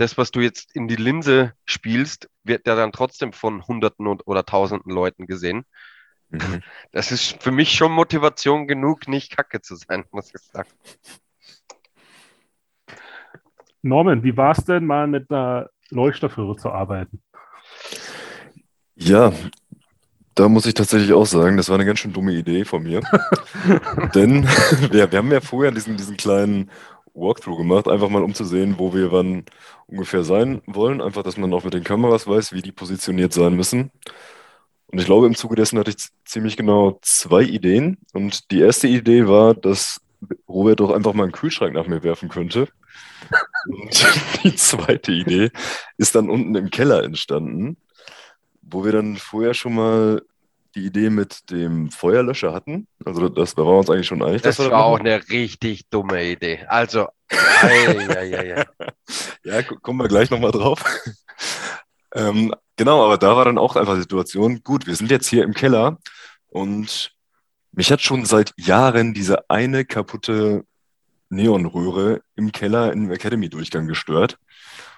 [0.00, 4.44] das, was du jetzt in die Linse spielst, wird ja dann trotzdem von Hunderten oder
[4.46, 5.64] Tausenden Leuten gesehen.
[6.30, 6.62] Mhm.
[6.92, 10.70] Das ist für mich schon Motivation genug, nicht kacke zu sein, muss ich sagen.
[13.82, 17.22] Norman, wie war es denn mal mit einer Leuchtstoffröhre zu arbeiten?
[18.96, 19.32] Ja,
[20.34, 23.00] da muss ich tatsächlich auch sagen, das war eine ganz schön dumme Idee von mir.
[24.14, 24.44] Denn
[24.90, 26.70] wir, wir haben ja vorher diesen, diesen kleinen
[27.14, 29.44] Walkthrough gemacht, einfach mal um zu sehen, wo wir wann
[29.86, 31.00] ungefähr sein wollen.
[31.00, 33.90] Einfach, dass man auch mit den Kameras weiß, wie die positioniert sein müssen.
[34.86, 37.98] Und ich glaube, im Zuge dessen hatte ich ziemlich genau zwei Ideen.
[38.12, 40.00] Und die erste Idee war, dass
[40.48, 42.68] Robert doch einfach mal einen Kühlschrank nach mir werfen könnte.
[43.66, 44.06] Und
[44.44, 45.50] die zweite Idee
[45.96, 47.76] ist dann unten im Keller entstanden,
[48.62, 50.22] wo wir dann vorher schon mal
[50.74, 52.86] die Idee mit dem Feuerlöscher hatten.
[53.04, 54.42] Also das, wir uns eigentlich schon einig.
[54.42, 56.64] Das war auch eine richtig dumme Idee.
[56.68, 57.08] Also,
[57.62, 58.64] ei, ei, ei,
[59.44, 60.82] ja, kommen wir gleich nochmal drauf.
[62.14, 65.44] ähm, genau, aber da war dann auch einfach die Situation, gut, wir sind jetzt hier
[65.44, 65.98] im Keller
[66.48, 67.12] und
[67.72, 70.64] mich hat schon seit Jahren diese eine kaputte
[71.28, 74.38] Neonröhre im Keller im Academy-Durchgang gestört.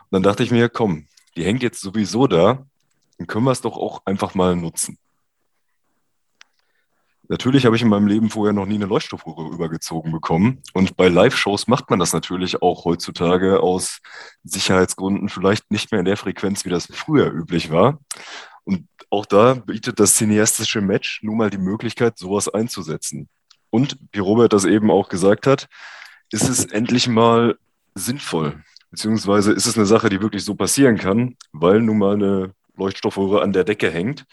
[0.05, 1.07] Und dann dachte ich mir, komm,
[1.37, 2.67] die hängt jetzt sowieso da,
[3.19, 4.99] dann können wir es doch auch einfach mal nutzen.
[7.33, 10.61] Natürlich habe ich in meinem Leben vorher noch nie eine Leuchtstoffröhre übergezogen bekommen.
[10.75, 14.01] Und bei Live-Shows macht man das natürlich auch heutzutage aus
[14.45, 18.01] Sicherheitsgründen vielleicht nicht mehr in der Frequenz, wie das früher üblich war.
[18.65, 23.31] Und auch da bietet das cineastische Match nun mal die Möglichkeit, sowas einzusetzen.
[23.71, 25.69] Und wie Robert das eben auch gesagt hat,
[26.33, 27.57] ist es endlich mal
[27.95, 32.53] sinnvoll, beziehungsweise ist es eine Sache, die wirklich so passieren kann, weil nun mal eine
[32.77, 34.27] Leuchtstoffröhre an der Decke hängt.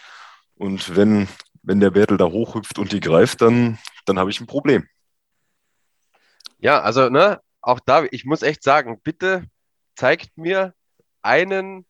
[0.58, 1.30] Und wenn
[1.62, 4.88] wenn der Bärtel da hochhüpft und die greift, dann, dann habe ich ein Problem.
[6.60, 9.44] Ja, also, ne, auch da, ich muss echt sagen, bitte
[9.96, 10.74] zeigt mir
[11.22, 11.86] einen,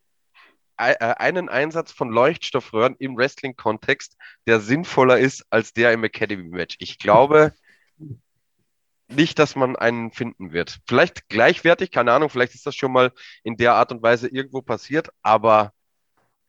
[0.77, 4.15] äh, einen Einsatz von Leuchtstoffröhren im Wrestling-Kontext,
[4.47, 6.77] der sinnvoller ist als der im Academy-Match.
[6.79, 7.53] Ich glaube
[9.07, 10.79] nicht, dass man einen finden wird.
[10.87, 13.11] Vielleicht gleichwertig, keine Ahnung, vielleicht ist das schon mal
[13.43, 15.73] in der Art und Weise irgendwo passiert, aber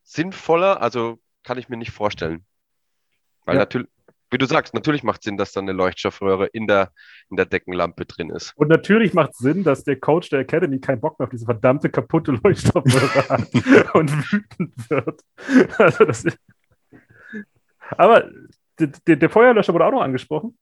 [0.03, 2.45] sinnvoller, also kann ich mir nicht vorstellen.
[3.45, 3.61] Weil ja.
[3.61, 3.89] natürlich,
[4.31, 6.93] wie du sagst, natürlich macht Sinn, dass da eine Leuchtstoffröhre in der,
[7.31, 8.53] in der Deckenlampe drin ist.
[8.57, 11.91] Und natürlich macht Sinn, dass der Coach der Academy keinen Bock mehr auf diese verdammte
[11.91, 15.21] kaputte Leuchtstoffröhre hat und wütend wird.
[15.79, 16.39] Also das ist...
[17.97, 18.31] Aber
[18.79, 20.57] der, der Feuerlöscher wurde auch noch angesprochen.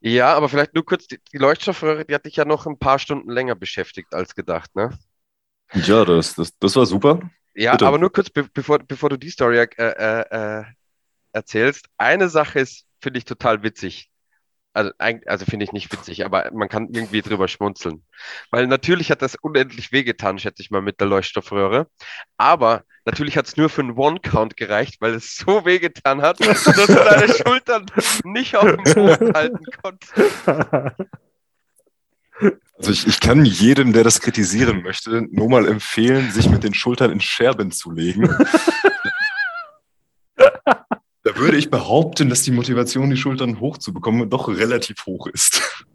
[0.00, 2.98] Ja, aber vielleicht nur kurz, die, die Leuchtstoffröhre, die hat dich ja noch ein paar
[2.98, 4.90] Stunden länger beschäftigt als gedacht, ne?
[5.74, 7.20] Ja, das, das, das war super.
[7.54, 7.86] Ja, Bitte.
[7.86, 10.64] aber nur kurz, be bevor, bevor du die Story äh, äh, äh
[11.32, 11.86] erzählst.
[11.98, 14.10] Eine Sache ist, finde ich total witzig.
[14.72, 18.04] Also, also finde ich nicht witzig, aber man kann irgendwie drüber schmunzeln.
[18.52, 21.88] Weil natürlich hat das unendlich wehgetan, schätze ich mal, mit der Leuchtstoffröhre.
[22.36, 26.62] Aber natürlich hat es nur für einen One-Count gereicht, weil es so wehgetan hat, dass
[26.64, 27.86] du deine Schultern
[28.22, 30.14] nicht auf dem Boden halten konntest.
[32.78, 36.74] Also ich, ich kann jedem, der das kritisieren möchte, nur mal empfehlen, sich mit den
[36.74, 38.34] Schultern in Scherben zu legen.
[41.30, 45.86] Da würde ich behaupten, dass die Motivation, die Schultern hochzubekommen, doch relativ hoch ist.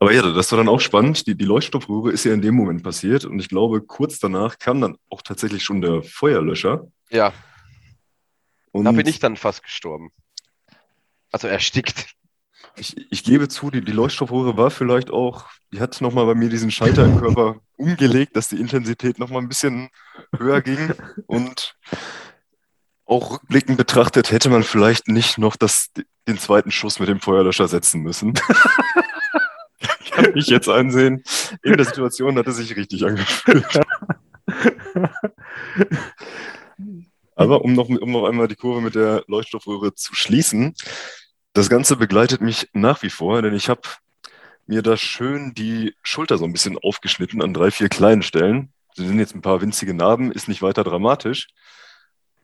[0.00, 1.26] Aber ja, das war dann auch spannend.
[1.26, 4.80] Die, die Leuchtstoffröhre ist ja in dem Moment passiert und ich glaube, kurz danach kam
[4.80, 6.86] dann auch tatsächlich schon der Feuerlöscher.
[7.10, 7.34] Ja.
[8.70, 10.10] Und da bin ich dann fast gestorben.
[11.30, 12.14] Also erstickt.
[12.76, 16.48] Ich, ich gebe zu, die, die Leuchtstoffröhre war vielleicht auch, die hat nochmal bei mir
[16.48, 19.90] diesen Schalter im Körper umgelegt, dass die Intensität nochmal ein bisschen
[20.36, 20.92] höher ging.
[21.26, 21.76] Und
[23.04, 25.90] auch rückblickend betrachtet hätte man vielleicht nicht noch das,
[26.26, 28.32] den zweiten Schuss mit dem Feuerlöscher setzen müssen.
[30.00, 31.22] ich kann mich jetzt ansehen.
[31.62, 33.80] In der Situation hat es sich richtig angefühlt.
[37.34, 40.74] Aber um noch, um noch einmal die Kurve mit der Leuchtstoffröhre zu schließen,
[41.52, 43.82] das Ganze begleitet mich nach wie vor, denn ich habe
[44.66, 48.72] mir da schön die Schulter so ein bisschen aufgeschnitten an drei, vier kleinen Stellen.
[48.94, 51.48] Sie sind jetzt ein paar winzige Narben, ist nicht weiter dramatisch.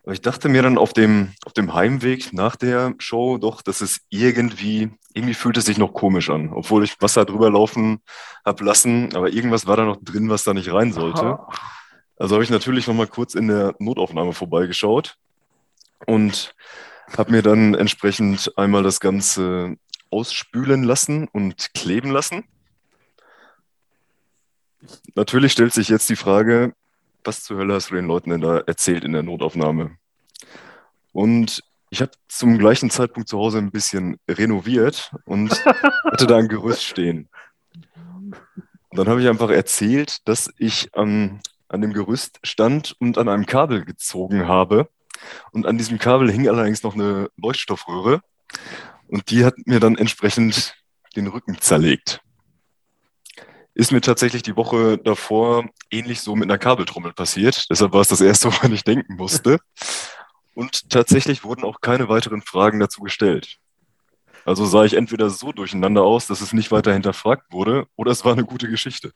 [0.02, 3.80] Aber ich dachte mir dann auf dem, auf dem Heimweg nach der Show doch, dass
[3.80, 8.00] es irgendwie, irgendwie fühlt es sich noch komisch an, obwohl ich Wasser drüber laufen
[8.44, 11.38] habe lassen, aber irgendwas war da noch drin, was da nicht rein sollte.
[12.16, 15.16] Also habe ich natürlich noch mal kurz in der Notaufnahme vorbeigeschaut
[16.06, 16.54] und
[17.16, 19.76] habe mir dann entsprechend einmal das Ganze
[20.10, 22.44] ausspülen lassen und kleben lassen.
[25.14, 26.74] Natürlich stellt sich jetzt die Frage,
[27.24, 29.96] was zur Hölle hast du den Leuten denn da erzählt in der Notaufnahme?
[31.12, 35.50] Und ich habe zum gleichen Zeitpunkt zu Hause ein bisschen renoviert und
[36.04, 37.28] hatte da ein Gerüst stehen.
[38.90, 43.28] Und dann habe ich einfach erzählt, dass ich an, an dem Gerüst stand und an
[43.28, 44.88] einem Kabel gezogen habe.
[45.52, 48.20] Und an diesem Kabel hing allerdings noch eine Leuchtstoffröhre.
[49.08, 50.74] Und die hat mir dann entsprechend
[51.16, 52.20] den Rücken zerlegt.
[53.74, 57.66] Ist mir tatsächlich die Woche davor ähnlich so mit einer Kabeltrommel passiert.
[57.70, 59.58] Deshalb war es das erste, woran ich denken musste.
[60.54, 63.58] Und tatsächlich wurden auch keine weiteren Fragen dazu gestellt.
[64.44, 68.24] Also sah ich entweder so durcheinander aus, dass es nicht weiter hinterfragt wurde, oder es
[68.24, 69.12] war eine gute Geschichte.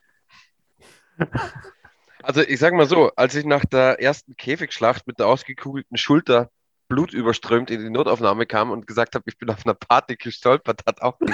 [2.22, 6.50] Also ich sage mal so, als ich nach der ersten Käfigschlacht mit der ausgekugelten Schulter
[6.88, 11.00] blutüberströmt in die Notaufnahme kam und gesagt habe, ich bin auf einer Party gestolpert, hat
[11.00, 11.18] auch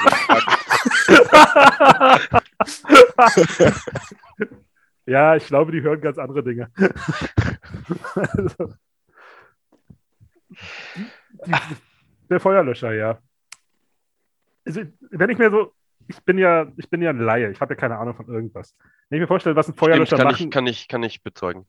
[5.07, 6.71] ja, ich glaube, die hören ganz andere Dinge.
[8.15, 8.77] also,
[12.31, 13.19] der Feuerlöscher, ja.
[14.65, 15.73] Also, wenn ich mir so,
[16.09, 18.75] ich bin ja, ich bin ja ein Laie, ich habe ja keine Ahnung von irgendwas.
[19.09, 21.23] Wenn ich mir vorstelle, was ein Feuerlöscher Stimmt, kann machen, Ich, kann, ich, kann ich
[21.23, 21.67] bezeugen.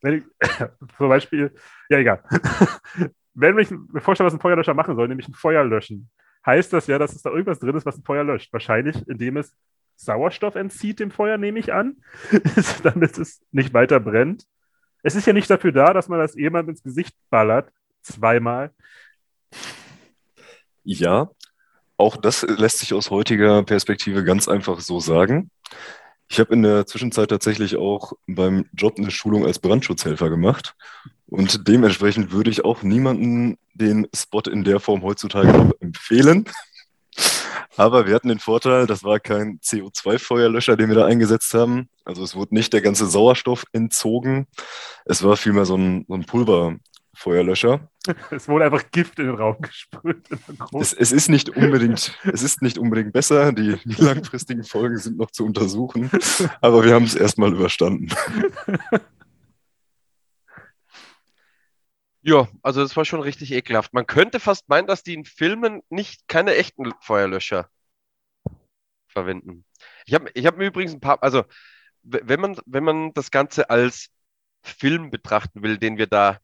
[0.00, 0.24] wenn ich,
[0.96, 1.54] zum Beispiel,
[1.90, 2.22] ja egal.
[3.34, 6.10] wenn ich mir vorstelle, was ein Feuerlöscher machen soll, nämlich ein Feuer löschen,
[6.46, 8.52] heißt das ja, dass es da irgendwas drin ist, was ein Feuer löscht.
[8.52, 9.54] Wahrscheinlich, indem es
[9.96, 11.96] Sauerstoff entzieht dem Feuer, nehme ich an,
[12.82, 14.46] damit es nicht weiter brennt.
[15.02, 17.70] Es ist ja nicht dafür da, dass man das jemand ins Gesicht ballert,
[18.02, 18.72] zweimal.
[20.82, 21.30] Ja,
[21.96, 25.50] auch das lässt sich aus heutiger Perspektive ganz einfach so sagen.
[26.28, 30.74] Ich habe in der Zwischenzeit tatsächlich auch beim Job eine Schulung als Brandschutzhelfer gemacht.
[31.26, 36.46] Und dementsprechend würde ich auch niemanden den Spot in der Form heutzutage empfehlen.
[37.76, 41.88] Aber wir hatten den Vorteil, das war kein CO2-Feuerlöscher, den wir da eingesetzt haben.
[42.04, 44.46] Also es wurde nicht der ganze Sauerstoff entzogen.
[45.04, 46.24] Es war vielmehr so ein, so ein
[47.14, 47.88] Pulverfeuerlöscher.
[48.30, 50.28] Es wurde einfach Gift in den Raum gesprüht.
[50.78, 53.52] Es, es, ist nicht unbedingt, es ist nicht unbedingt besser.
[53.52, 56.10] Die, die langfristigen Folgen sind noch zu untersuchen.
[56.60, 58.08] Aber wir haben es erstmal überstanden.
[62.26, 63.92] Ja, also das war schon richtig ekelhaft.
[63.92, 67.68] Man könnte fast meinen, dass die in Filmen nicht keine echten Feuerlöscher
[69.08, 69.66] verwenden.
[70.06, 71.44] Ich habe ich hab mir übrigens ein paar, also
[72.02, 74.08] wenn man, wenn man das Ganze als
[74.62, 76.38] Film betrachten will, den wir da,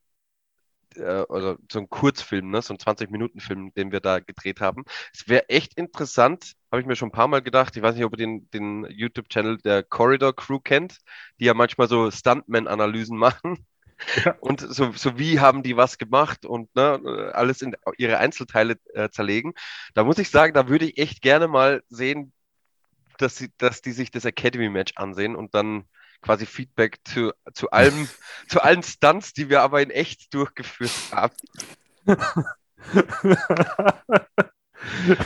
[0.96, 5.28] äh, also so ein Kurzfilm, ne, so ein 20-Minuten-Film, den wir da gedreht haben, es
[5.28, 8.12] wäre echt interessant, habe ich mir schon ein paar Mal gedacht, ich weiß nicht, ob
[8.12, 10.98] ihr den, den YouTube-Channel der Corridor Crew kennt,
[11.38, 13.66] die ja manchmal so Stuntman-Analysen machen.
[14.24, 14.34] Ja.
[14.40, 19.10] Und so, so wie haben die was gemacht und ne, alles in ihre Einzelteile äh,
[19.10, 19.52] zerlegen.
[19.92, 22.32] Da muss ich sagen, da würde ich echt gerne mal sehen,
[23.18, 25.84] dass, sie, dass die sich das Academy-Match ansehen und dann
[26.22, 28.08] quasi Feedback zu, zu, allem,
[28.48, 31.34] zu allen Stunts, die wir aber in echt durchgeführt haben.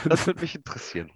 [0.04, 1.10] das würde mich interessieren.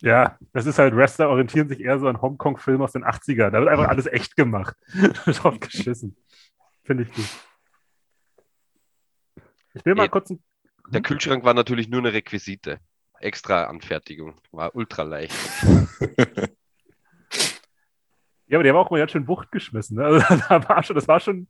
[0.00, 3.50] Ja, das ist halt, Wrestler orientieren sich eher so an Hongkong-Filmen aus den 80ern.
[3.50, 4.76] Da wird einfach alles echt gemacht.
[5.24, 6.16] Drauf geschissen.
[6.82, 7.24] Finde ich gut.
[9.72, 10.42] Ich will mal kurz ein.
[10.90, 12.80] Der Kühlschrank war natürlich nur eine Requisite.
[13.18, 14.34] Extra Anfertigung.
[14.52, 15.34] War ultra leicht.
[18.46, 19.96] Ja, aber der war auch mal ganz schön Wucht geschmissen.
[19.96, 20.04] Ne?
[20.04, 21.46] Also, da war schon, das war schon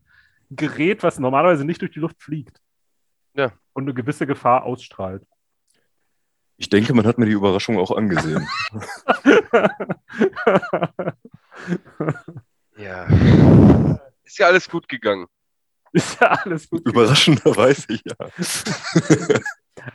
[0.50, 2.60] ein Gerät, was normalerweise nicht durch die Luft fliegt.
[3.34, 3.52] Ja.
[3.72, 5.26] Und eine gewisse Gefahr ausstrahlt.
[6.56, 8.46] Ich denke, man hat mir die Überraschung auch angesehen.
[12.76, 13.06] Ja.
[14.24, 15.26] Ist ja alles gut gegangen.
[15.92, 16.86] Ist ja alles gut.
[16.86, 18.16] Überraschenderweise, ja.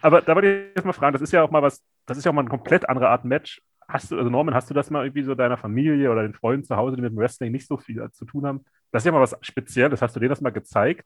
[0.01, 2.23] Aber da wollte ich jetzt mal fragen, das ist ja auch mal was, das ist
[2.23, 3.61] ja auch mal eine komplett andere Art Match.
[3.89, 6.63] Hast du, also Norman, hast du das mal irgendwie so deiner Familie oder den Freunden
[6.63, 8.63] zu Hause, die mit dem Wrestling nicht so viel zu tun haben?
[8.91, 10.01] Das ist ja mal was Spezielles.
[10.01, 11.05] Hast du denen das mal gezeigt?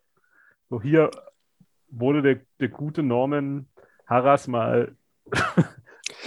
[0.69, 1.09] So hier
[1.89, 3.67] wurde der, der gute Norman
[4.05, 4.97] Harras mal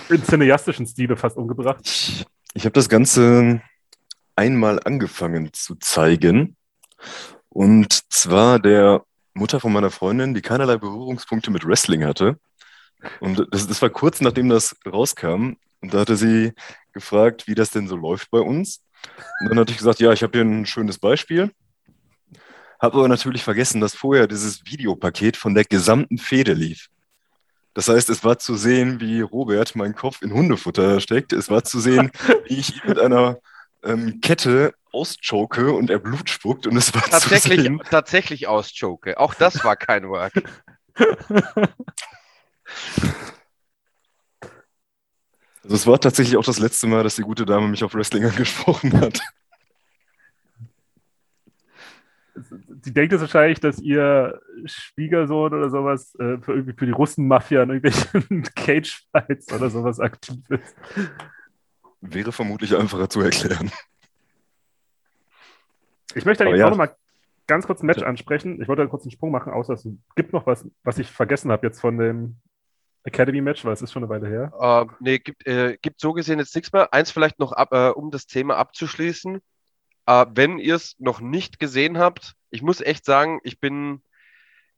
[0.09, 1.81] in cineastischen Stile fast umgebracht.
[1.85, 3.61] Ich, ich habe das Ganze
[4.35, 6.57] einmal angefangen zu zeigen.
[7.51, 9.05] Und zwar der
[9.35, 12.39] Mutter von meiner Freundin, die keinerlei Berührungspunkte mit Wrestling hatte.
[13.21, 15.57] Und das, das war kurz nachdem das rauskam.
[15.87, 16.53] Und da hatte sie
[16.93, 18.83] gefragt, wie das denn so läuft bei uns.
[19.41, 21.53] Und dann hatte ich gesagt, ja, ich habe hier ein schönes Beispiel.
[22.81, 26.89] Habe aber natürlich vergessen, dass vorher dieses Videopaket von der gesamten Fehde lief.
[27.73, 31.33] Das heißt, es war zu sehen, wie Robert meinen Kopf in Hundefutter steckt.
[31.33, 32.11] Es war zu sehen,
[32.49, 33.39] wie ich ihn mit einer
[33.85, 36.67] ähm, Kette auschoke und er Blut spuckt.
[36.67, 39.21] Und es war Tatsächlich, zu sehen, tatsächlich auschoke.
[39.21, 40.43] Auch das war kein Work.
[45.67, 48.25] also es war tatsächlich auch das letzte Mal, dass die gute Dame mich auf Wrestling
[48.25, 49.21] angesprochen hat.
[52.83, 57.65] Sie denkt jetzt wahrscheinlich, dass ihr Schwiegersohn oder sowas äh, für, irgendwie für die Russenmafia
[57.65, 60.77] in irgendwelchen Cage-Fights oder sowas aktiv ist.
[62.01, 63.73] Wäre vermutlich einfacher zu erklären.
[66.15, 66.67] Ich möchte eigentlich ja.
[66.67, 66.95] auch noch mal
[67.49, 68.63] ganz kurz ein Match ansprechen.
[68.63, 71.67] Ich wollte einen kurzen Sprung machen, außer es gibt noch was, was ich vergessen habe
[71.67, 72.37] jetzt von dem
[73.07, 74.53] Academy-Match, weil es ist schon eine Weile her.
[74.61, 76.93] Äh, nee, gibt, äh, gibt so gesehen jetzt nichts mehr.
[76.93, 79.41] Eins vielleicht noch, ab, äh, um das Thema abzuschließen.
[80.07, 84.03] Äh, wenn ihr es noch nicht gesehen habt, ich muss echt sagen, ich bin,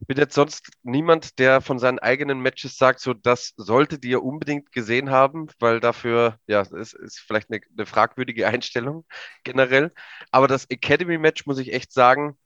[0.00, 4.72] bin jetzt sonst niemand, der von seinen eigenen Matches sagt, so das solltet ihr unbedingt
[4.72, 9.06] gesehen haben, weil dafür, ja, es ist vielleicht eine, eine fragwürdige Einstellung
[9.44, 9.92] generell.
[10.30, 12.38] Aber das Academy-Match muss ich echt sagen,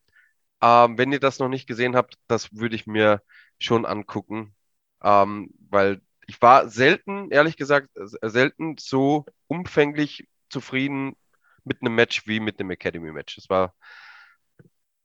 [0.63, 3.23] ähm, wenn ihr das noch nicht gesehen habt, das würde ich mir
[3.59, 4.55] schon angucken,
[5.03, 11.17] ähm, weil ich war selten, ehrlich gesagt, selten so umfänglich zufrieden
[11.65, 13.39] mit einem Match wie mit einem Academy-Match.
[13.39, 13.75] Es war,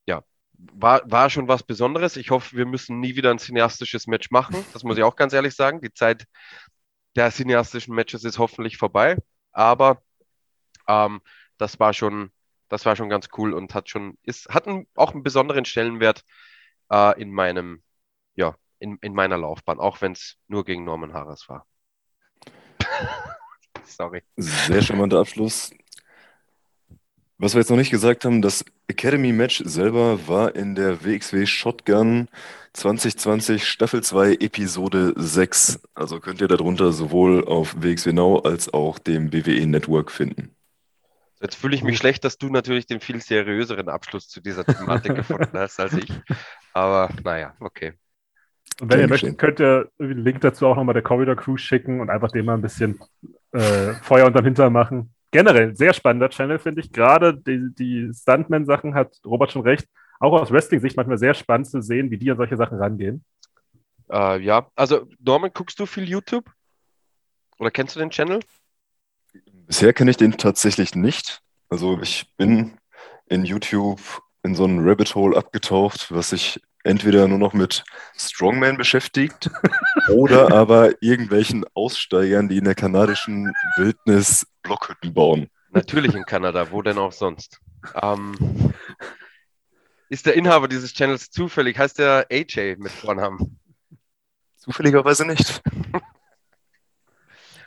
[0.05, 0.23] ja,
[0.53, 2.17] war, war schon was Besonderes.
[2.17, 4.65] Ich hoffe, wir müssen nie wieder ein cineastisches Match machen.
[4.73, 5.81] Das muss ich auch ganz ehrlich sagen.
[5.81, 6.25] Die Zeit
[7.15, 9.17] der cineastischen Matches ist hoffentlich vorbei.
[9.51, 10.01] Aber
[10.87, 11.21] ähm,
[11.57, 12.31] das war schon,
[12.69, 16.23] das war schon ganz cool und hat schon, ist, hat auch einen besonderen Stellenwert
[16.91, 17.83] äh, in meinem,
[18.35, 21.65] ja, in, in meiner Laufbahn, auch wenn es nur gegen Norman Harris war.
[23.85, 24.23] Sorry.
[24.35, 25.71] Sehr charmanter Abschluss.
[27.39, 32.29] Was wir jetzt noch nicht gesagt haben, das Academy-Match selber war in der WXW Shotgun
[32.73, 35.81] 2020 Staffel 2 Episode 6.
[35.93, 40.55] Also könnt ihr darunter sowohl auf WXW Now als auch dem BWE Network finden.
[41.39, 45.15] Jetzt fühle ich mich schlecht, dass du natürlich den viel seriöseren Abschluss zu dieser Thematik
[45.15, 46.11] gefunden hast als ich.
[46.73, 47.93] Aber naja, okay.
[48.79, 51.57] Und wenn ihr Gern möchtet, könnt ihr einen Link dazu auch nochmal der Corridor Crew
[51.57, 52.99] schicken und einfach dem mal ein bisschen
[53.51, 55.13] äh, Feuer unterm Hintern machen.
[55.31, 56.91] Generell sehr spannender Channel, finde ich.
[56.91, 59.87] Gerade die, die Stuntman-Sachen hat Robert schon recht.
[60.19, 63.23] Auch aus Wrestling-Sicht manchmal sehr spannend zu sehen, wie die an solche Sachen rangehen.
[64.11, 66.45] Äh, ja, also Norman, guckst du viel YouTube?
[67.59, 68.39] Oder kennst du den Channel?
[69.67, 71.41] Bisher kenne ich den tatsächlich nicht.
[71.69, 72.77] Also ich bin
[73.25, 73.99] in YouTube
[74.43, 77.83] in so einen Rabbit Hole abgetaucht, was sich entweder nur noch mit
[78.15, 79.49] Strongman beschäftigt
[80.09, 85.49] oder aber irgendwelchen Aussteigern, die in der kanadischen Wildnis Blockhütten bauen.
[85.71, 87.59] Natürlich in Kanada, wo denn auch sonst?
[88.01, 88.73] Ähm,
[90.09, 91.77] ist der Inhaber dieses Channels zufällig?
[91.77, 93.59] Heißt der AJ mit Vornamen?
[94.55, 95.61] Zufälligerweise nicht.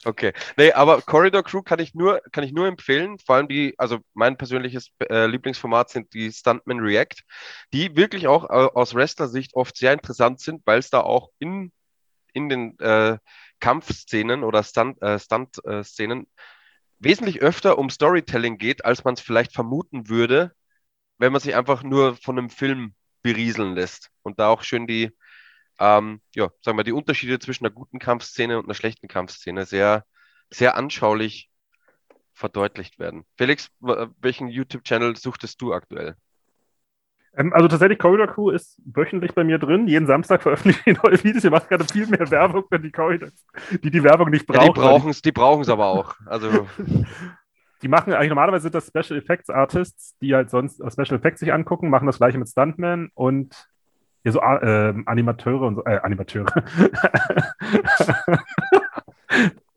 [0.05, 0.33] Okay.
[0.57, 3.19] Nee, aber Corridor Crew kann ich nur, kann ich nur empfehlen.
[3.19, 7.23] Vor allem die, also mein persönliches äh, Lieblingsformat sind die Stuntman React,
[7.75, 11.71] die wirklich auch äh, aus Wrestler-Sicht oft sehr interessant sind, weil es da auch in,
[12.33, 13.19] in den äh,
[13.61, 16.27] Kampfszenen oder Stunt, äh, Stunt-Szenen
[16.99, 20.53] wesentlich öfter um Storytelling geht, als man es vielleicht vermuten würde,
[21.19, 24.11] wenn man sich einfach nur von einem Film berieseln lässt.
[24.23, 25.11] Und da auch schön die,
[25.81, 30.05] ähm, ja, sagen wir, die Unterschiede zwischen einer guten Kampfszene und einer schlechten Kampfszene sehr,
[30.51, 31.51] sehr anschaulich
[32.35, 33.25] verdeutlicht werden.
[33.37, 36.17] Felix, welchen YouTube-Channel suchtest du aktuell?
[37.37, 39.87] Ähm, also tatsächlich, Corridor Crew ist wöchentlich bei mir drin.
[39.89, 41.45] Jeden Samstag veröffentlichen die neue Videos.
[41.45, 43.33] Ihr macht gerade viel mehr Werbung für die Corridors,
[43.83, 44.75] die die Werbung nicht Ja, brauchen.
[44.75, 46.15] die brauchen es, die aber auch.
[46.27, 46.69] Also,
[47.83, 51.41] Die machen eigentlich normalerweise sind das Special Effects Artists, die halt sonst äh, Special Effects
[51.41, 53.69] sich angucken, machen das gleiche mit Stuntman und
[54.25, 56.47] ja, so äh, Animateure und so, äh, Animateure.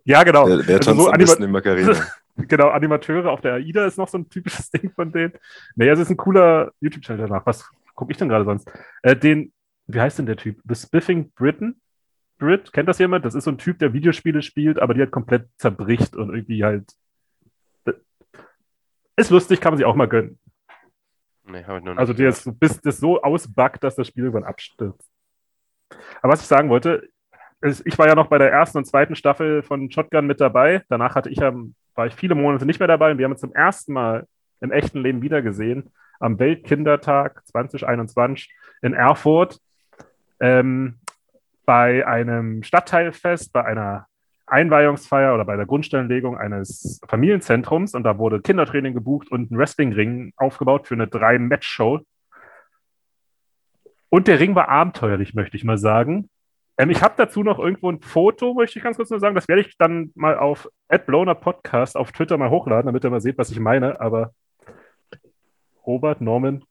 [0.03, 0.47] ja, genau.
[0.47, 1.95] Wer, wer Also tanzt so am Anima Macarena?
[2.37, 5.33] genau, Animateure auf der AIDA ist noch so ein typisches Ding von denen.
[5.75, 7.45] Naja, es ist ein cooler YouTube-Channel danach.
[7.45, 8.69] Was gucke ich denn gerade sonst?
[9.01, 9.53] Äh, den,
[9.87, 10.59] wie heißt denn der Typ?
[10.67, 11.79] The Spiffing Britain?
[12.39, 13.23] Brit, kennt das jemand?
[13.23, 16.63] Das ist so ein Typ, der Videospiele spielt, aber die halt komplett zerbricht und irgendwie
[16.63, 16.91] halt.
[19.15, 20.39] Ist lustig, kann man sich auch mal gönnen.
[21.45, 21.99] Nee, habe ich noch nicht.
[21.99, 25.09] Also, der ist, bis das so ausbackt, dass das Spiel irgendwann abstürzt.
[26.21, 27.07] Aber was ich sagen wollte,
[27.61, 30.83] ist, ich war ja noch bei der ersten und zweiten Staffel von Shotgun mit dabei.
[30.89, 33.53] Danach hatte ich, war ich viele Monate nicht mehr dabei und wir haben uns zum
[33.53, 34.27] ersten Mal
[34.59, 35.91] im echten Leben wiedergesehen.
[36.19, 39.59] Am Weltkindertag 2021 in Erfurt
[40.39, 40.99] ähm,
[41.65, 44.07] bei einem Stadtteilfest, bei einer
[44.53, 50.31] Einweihungsfeier oder bei der Grundstellenlegung eines Familienzentrums und da wurde Kindertraining gebucht und ein Wrestlingring
[50.37, 52.01] aufgebaut für eine Drei-Match-Show.
[54.09, 56.29] Und der Ring war abenteuerlich, möchte ich mal sagen.
[56.77, 59.33] Ähm, ich habe dazu noch irgendwo ein Foto, möchte ich ganz kurz nur sagen.
[59.33, 63.21] Das werde ich dann mal auf AdBloner Podcast auf Twitter mal hochladen, damit ihr mal
[63.21, 63.99] seht, was ich meine.
[63.99, 64.35] Aber
[65.83, 66.63] Robert, Norman,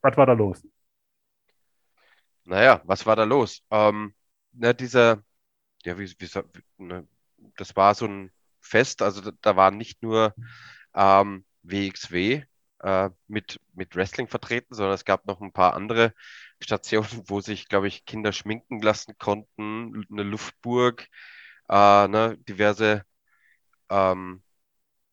[0.00, 0.66] was war da los?
[2.44, 3.62] Naja, was war da los?
[3.70, 4.14] Ähm,
[4.52, 5.22] na, dieser,
[5.88, 6.28] ja, wie, wie,
[6.78, 7.08] ne,
[7.56, 8.30] das war so ein
[8.60, 10.34] Fest, also da, da war nicht nur
[10.94, 12.44] ähm, WXW
[12.80, 16.12] äh, mit, mit Wrestling vertreten, sondern es gab noch ein paar andere
[16.60, 21.06] Stationen, wo sich, glaube ich, Kinder schminken lassen konnten, eine Luftburg,
[21.70, 23.04] äh, ne, diverse
[23.88, 24.42] ähm,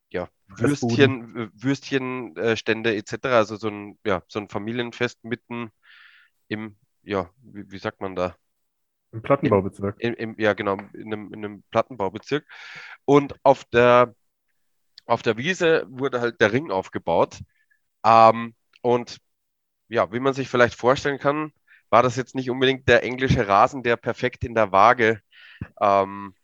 [0.09, 3.25] ja, Würstchen, Würstchenstände äh, etc.
[3.27, 5.71] Also so ein, ja, so ein Familienfest mitten
[6.49, 8.35] im, ja, wie, wie sagt man da?
[9.15, 9.95] Im Plattenbaubezirk.
[9.99, 12.45] Im, im, ja, genau, in einem, in einem Plattenbaubezirk.
[13.05, 14.13] Und auf der,
[15.05, 17.39] auf der Wiese wurde halt der Ring aufgebaut.
[18.05, 19.17] Ähm, und
[19.87, 21.53] ja, wie man sich vielleicht vorstellen kann,
[21.89, 25.21] war das jetzt nicht unbedingt der englische Rasen, der perfekt in der Waage
[25.79, 26.35] ähm,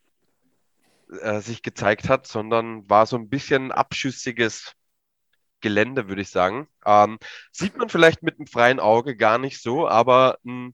[1.19, 4.75] äh, sich gezeigt hat, sondern war so ein bisschen abschüssiges
[5.59, 6.69] Gelände, würde ich sagen.
[6.85, 7.19] Ähm,
[7.51, 10.71] sieht man vielleicht mit einem freien Auge gar nicht so, aber mh,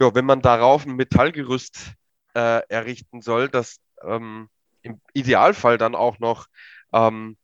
[0.00, 1.94] ja, wenn man darauf ein Metallgerüst
[2.34, 4.48] äh, errichten soll, das ähm,
[4.82, 6.46] im Idealfall dann auch noch
[6.92, 7.36] ähm,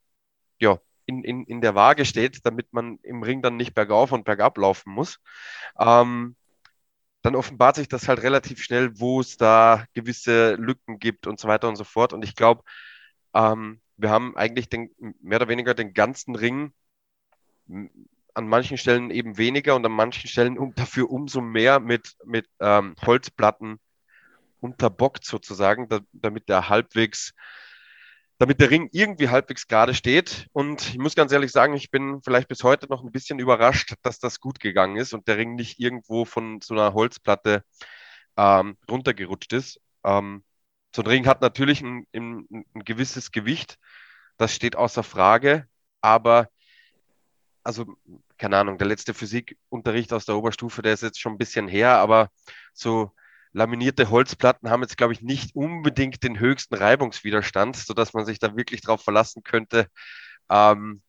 [0.60, 4.24] ja, in, in, in der Waage steht, damit man im Ring dann nicht bergauf und
[4.24, 5.18] bergab laufen muss,
[5.78, 6.36] ähm,
[7.22, 11.48] dann offenbart sich das halt relativ schnell, wo es da gewisse Lücken gibt und so
[11.48, 12.12] weiter und so fort.
[12.12, 12.62] Und ich glaube,
[13.34, 14.90] ähm, wir haben eigentlich den,
[15.20, 16.72] mehr oder weniger den ganzen Ring
[18.34, 22.46] an manchen Stellen eben weniger und an manchen Stellen um, dafür umso mehr mit, mit
[22.60, 23.78] ähm, Holzplatten
[24.60, 27.32] unterbockt sozusagen, da, damit der halbwegs
[28.40, 30.46] damit der Ring irgendwie halbwegs gerade steht.
[30.52, 33.94] Und ich muss ganz ehrlich sagen, ich bin vielleicht bis heute noch ein bisschen überrascht,
[34.02, 37.64] dass das gut gegangen ist und der Ring nicht irgendwo von so einer Holzplatte
[38.38, 39.78] ähm, runtergerutscht ist.
[40.04, 40.42] Ähm,
[40.96, 43.76] so ein Ring hat natürlich ein, ein, ein gewisses Gewicht,
[44.38, 45.66] das steht außer Frage,
[46.00, 46.48] aber
[47.62, 47.96] also
[48.38, 51.98] keine Ahnung, der letzte Physikunterricht aus der Oberstufe, der ist jetzt schon ein bisschen her,
[51.98, 52.30] aber
[52.72, 53.12] so
[53.52, 58.56] laminierte Holzplatten haben jetzt, glaube ich, nicht unbedingt den höchsten Reibungswiderstand, sodass man sich da
[58.56, 59.88] wirklich darauf verlassen könnte,
[60.48, 61.02] ähm,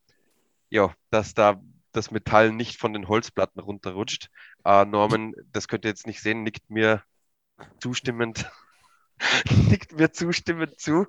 [0.70, 4.30] ja, dass da das Metall nicht von den Holzplatten runterrutscht.
[4.66, 7.04] Äh, Norman, das könnt ihr jetzt nicht sehen, nickt mir
[7.80, 8.50] zustimmend,
[9.70, 11.08] nickt mir zustimmend zu.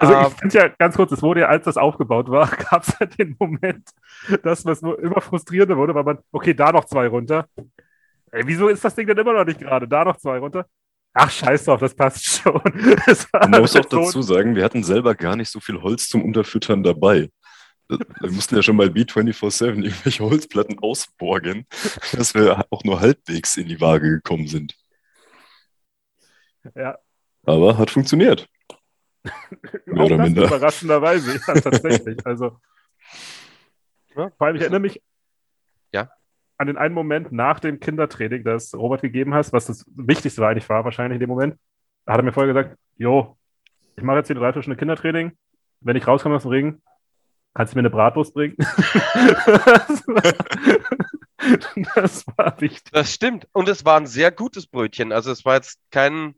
[0.00, 2.82] Also ich ähm, finde ja ganz kurz, es wurde ja, als das aufgebaut war, gab
[2.82, 3.88] es ja den Moment,
[4.42, 7.46] dass nur immer frustrierender wurde, weil man, okay, da noch zwei runter,
[8.32, 9.88] Ey, wieso ist das Ding denn immer noch nicht gerade?
[9.88, 10.66] Da noch zwei runter.
[11.12, 12.60] Ach, scheiß drauf, das passt schon.
[13.06, 16.24] Das Man muss auch dazu sagen, wir hatten selber gar nicht so viel Holz zum
[16.24, 17.30] Unterfüttern dabei.
[17.88, 21.66] Wir mussten ja schon mal B24-7 irgendwelche Holzplatten ausborgen,
[22.12, 24.76] dass wir auch nur halbwegs in die Waage gekommen sind.
[26.76, 26.98] Ja.
[27.44, 28.48] Aber hat funktioniert.
[29.86, 30.44] Mehr oder minder.
[30.44, 32.24] Überraschenderweise, ja, tatsächlich.
[32.24, 32.58] Also,
[34.16, 35.00] ja, vor allem, ich erinnere mich,
[36.60, 40.68] an den einen Moment nach dem Kindertraining, das Robert gegeben hast, was das Wichtigste eigentlich
[40.68, 41.56] war, wahrscheinlich in dem Moment,
[42.04, 43.38] da hat er mir vorher gesagt, jo,
[43.96, 45.32] ich mache jetzt hier drei Stunden Kindertraining.
[45.80, 46.82] Wenn ich rauskomme aus dem Ring,
[47.54, 48.56] kannst du mir eine Bratwurst bringen?
[51.94, 52.92] das war wichtig.
[52.92, 53.48] Das stimmt.
[53.52, 55.12] Und es war ein sehr gutes Brötchen.
[55.12, 56.34] Also es war jetzt kein,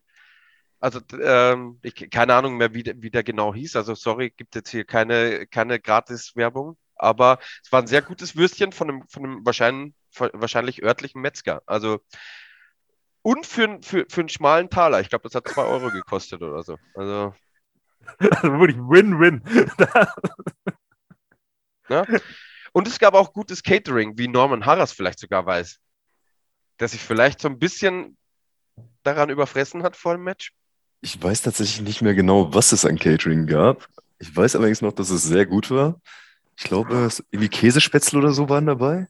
[0.82, 3.76] also ähm, ich, keine Ahnung mehr, wie, wie der genau hieß.
[3.76, 6.76] Also sorry, gibt jetzt hier keine, keine Gratis-Werbung.
[6.96, 11.62] Aber es war ein sehr gutes Würstchen von einem, von einem wahrscheinlich wahrscheinlich örtlichen Metzger.
[11.66, 12.00] Also
[13.22, 15.00] und für, für, für einen schmalen Taler.
[15.00, 16.76] Ich glaube, das hat zwei Euro gekostet oder so.
[16.94, 17.32] Also,
[18.10, 19.42] also wirklich Win-Win.
[21.88, 22.04] ja?
[22.74, 25.78] Und es gab auch gutes Catering, wie Norman Harras vielleicht sogar weiß.
[26.80, 28.16] Der sich vielleicht so ein bisschen
[29.02, 30.52] daran überfressen hat vor dem Match.
[31.02, 33.88] Ich weiß tatsächlich nicht mehr genau, was es an Catering gab.
[34.18, 36.00] Ich weiß allerdings noch, dass es sehr gut war.
[36.56, 39.08] Ich glaube, irgendwie Käsespätzle oder so waren dabei.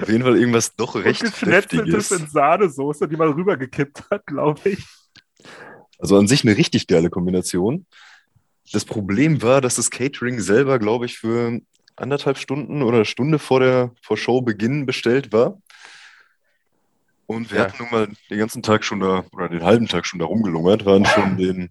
[0.00, 2.12] Auf jeden Fall irgendwas doch recht deftiges.
[2.12, 4.86] in Sahnesoße, die man rübergekippt hat, glaube ich.
[5.98, 7.86] Also an sich eine richtig geile Kombination.
[8.72, 11.60] Das Problem war, dass das Catering selber, glaube ich, für
[11.96, 15.60] anderthalb Stunden oder Stunde vor der vor Showbeginn bestellt war.
[17.30, 17.64] Und wir ja.
[17.64, 20.84] hatten nun mal den ganzen Tag schon da, oder den halben Tag schon da rumgelungert,
[20.84, 21.70] waren schon den,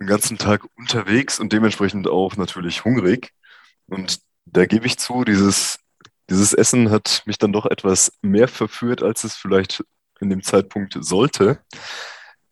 [0.00, 3.32] den ganzen Tag unterwegs und dementsprechend auch natürlich hungrig.
[3.86, 5.80] Und da gebe ich zu, dieses
[6.30, 9.84] Dieses Essen hat mich dann doch etwas mehr verführt, als es vielleicht
[10.20, 11.58] in dem Zeitpunkt sollte.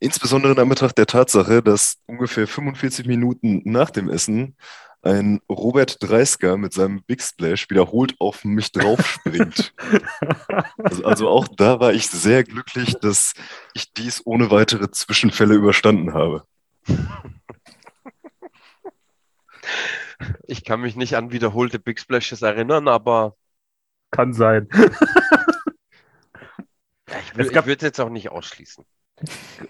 [0.01, 4.57] Insbesondere in Anbetracht der Tatsache, dass ungefähr 45 Minuten nach dem Essen
[5.03, 9.75] ein Robert Dreisker mit seinem Big Splash wiederholt auf mich draufspringt.
[10.79, 13.33] also, also auch da war ich sehr glücklich, dass
[13.75, 16.45] ich dies ohne weitere Zwischenfälle überstanden habe.
[20.47, 23.37] Ich kann mich nicht an wiederholte Big Splashes erinnern, aber
[24.11, 24.69] Kann sein.
[24.73, 24.89] ja,
[27.09, 28.85] ich, ich würde es jetzt auch nicht ausschließen.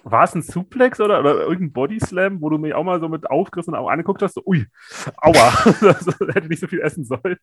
[0.05, 3.29] War es ein Suplex oder, oder irgendein Bodyslam, wo du mich auch mal so mit
[3.29, 4.35] aufgerissen auch angeguckt hast?
[4.35, 4.67] So, ui,
[5.17, 7.37] aua, das hätte nicht so viel essen sollen.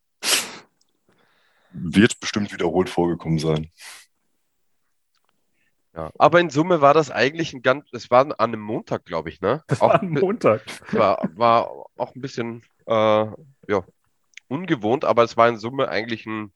[1.72, 3.70] Wird bestimmt wiederholt vorgekommen sein.
[5.98, 6.12] Ja.
[6.18, 9.42] Aber in Summe war das eigentlich ein ganz, es war an einem Montag, glaube ich,
[9.42, 9.64] ne?
[9.68, 10.62] Das auch, war ein Montag.
[10.94, 13.84] war, war auch ein bisschen äh, ja,
[14.48, 16.54] ungewohnt, aber es war in Summe eigentlich ein,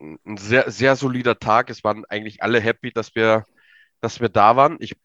[0.00, 1.70] ein, sehr, sehr solider Tag.
[1.70, 3.44] Es waren eigentlich alle happy, dass wir,
[4.00, 4.76] dass wir da waren.
[4.80, 4.96] Ich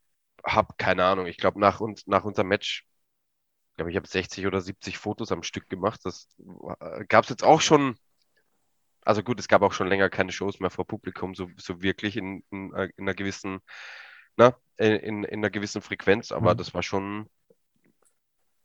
[0.46, 2.86] habe keine Ahnung, ich glaube, nach, uns, nach unserem Match,
[3.72, 6.02] ich glaube, ich habe 60 oder 70 Fotos am Stück gemacht.
[6.04, 6.28] Das
[6.80, 7.98] äh, gab es jetzt auch schon.
[9.04, 12.18] Also gut, es gab auch schon länger keine Shows mehr vor Publikum, so, so wirklich
[12.18, 13.60] in, in, äh, in einer gewissen,
[14.38, 16.58] na, in, in, in einer gewissen Frequenz, aber Mhm.
[16.58, 17.28] das war schon,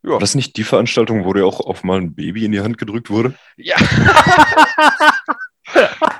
[0.02, 2.60] ja, War das nicht die Veranstaltung, wo dir auch auf mal ein Baby in die
[2.60, 3.34] Hand gedrückt wurde?
[3.56, 3.76] ja.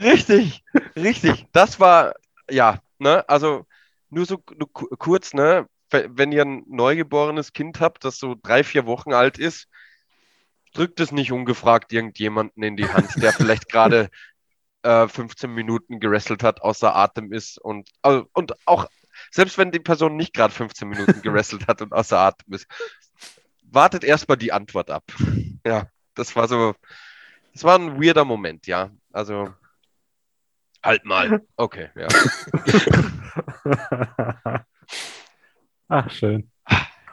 [0.00, 0.64] Richtig,
[0.96, 1.46] richtig.
[1.52, 2.14] Das war,
[2.50, 3.66] ja, ne, also
[4.10, 8.34] nur so nur ku- kurz, ne, we- wenn ihr ein neugeborenes Kind habt, das so
[8.42, 9.68] drei, vier Wochen alt ist,
[10.74, 14.10] drückt es nicht ungefragt irgendjemanden in die Hand, der vielleicht gerade
[14.82, 18.86] äh, 15 Minuten gerestelt hat, außer Atem ist und, also, und auch,
[19.32, 22.66] selbst wenn die Person nicht gerade 15 Minuten gerestelt hat und außer Atem ist,
[23.62, 25.04] wartet erstmal die Antwort ab.
[25.66, 26.74] Ja, das war so,
[27.52, 28.90] das war ein weirder Moment, ja.
[29.12, 29.54] Also,
[30.82, 31.42] halt mal.
[31.56, 32.08] Okay, ja.
[35.88, 36.50] Ach, schön.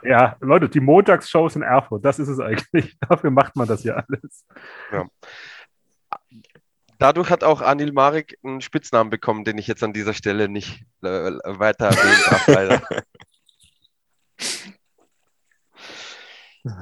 [0.02, 2.96] Ja, Leute, die Montagsshows in Erfurt, das ist es eigentlich.
[3.08, 4.46] Dafür macht man das ja alles.
[6.98, 10.82] Dadurch hat auch Anil Marek einen Spitznamen bekommen, den ich jetzt an dieser Stelle nicht
[11.02, 12.82] äh, weiter erwähnen darf, leider.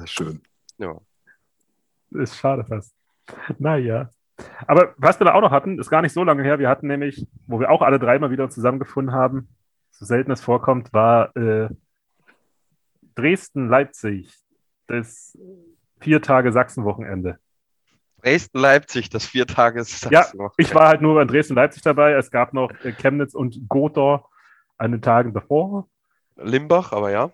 [0.05, 0.41] Schön.
[0.77, 0.99] Ja.
[2.11, 2.93] Ist schade fast.
[3.57, 4.09] Naja.
[4.67, 6.59] Aber was wir da auch noch hatten, ist gar nicht so lange her.
[6.59, 9.49] Wir hatten nämlich, wo wir auch alle drei mal wieder zusammengefunden haben,
[9.91, 11.69] so selten es vorkommt, war äh,
[13.15, 14.33] Dresden-Leipzig.
[14.87, 15.37] Das
[15.99, 17.39] vier Tage Sachsen-Wochenende.
[18.21, 20.25] Dresden-Leipzig, das vier Tage Ja,
[20.57, 22.13] Ich war halt nur bei Dresden-Leipzig dabei.
[22.13, 24.25] Es gab noch äh, Chemnitz und Gotha
[24.77, 25.87] an den Tagen davor.
[26.35, 27.31] Limbach, aber ja.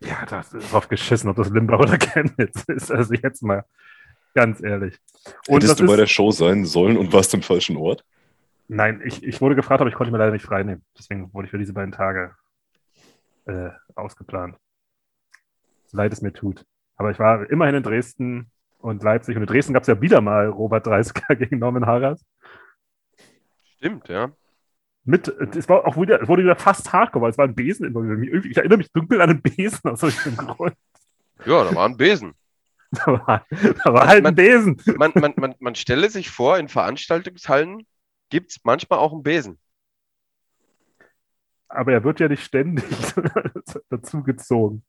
[0.00, 2.90] Ja, das ist drauf geschissen, ob das Limbach oder Chemnitz ist.
[2.90, 3.64] Also jetzt mal
[4.34, 4.98] ganz ehrlich.
[5.48, 8.04] Und Hättest du bei ist, der Show sein sollen und warst im falschen Ort?
[8.68, 10.82] nein, ich, ich wurde gefragt, aber ich konnte mir leider nicht frei nehmen.
[10.98, 12.34] Deswegen wurde ich für diese beiden Tage
[13.46, 14.56] äh, ausgeplant.
[15.86, 16.64] So leid es mir tut.
[16.96, 19.36] Aber ich war immerhin in Dresden und Leipzig.
[19.36, 22.24] Und in Dresden gab es ja wieder mal Robert Dreisker gegen Norman Harras.
[23.76, 24.32] Stimmt, ja.
[25.04, 27.86] Mit, es war auch wieder, es wurde wieder fast hardcore, weil es war ein Besen
[27.86, 28.44] involviert.
[28.44, 30.74] Ich erinnere mich dunkel an einen Besen aus irgendeinem Grund.
[31.44, 32.34] Ja, da war ein Besen.
[33.06, 34.76] Da war, da war halt ein Man- Besen.
[34.98, 37.86] Man, man, man, man stelle sich vor, in Veranstaltungshallen
[38.28, 39.58] gibt es manchmal auch einen Besen.
[41.68, 42.84] Aber er wird ja nicht ständig
[43.88, 44.84] dazu gezogen.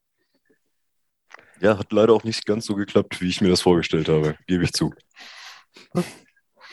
[1.62, 4.66] Ja, hat leider auch nicht ganz so geklappt, wie ich mir das vorgestellt habe, gebe
[4.66, 4.94] ich zu.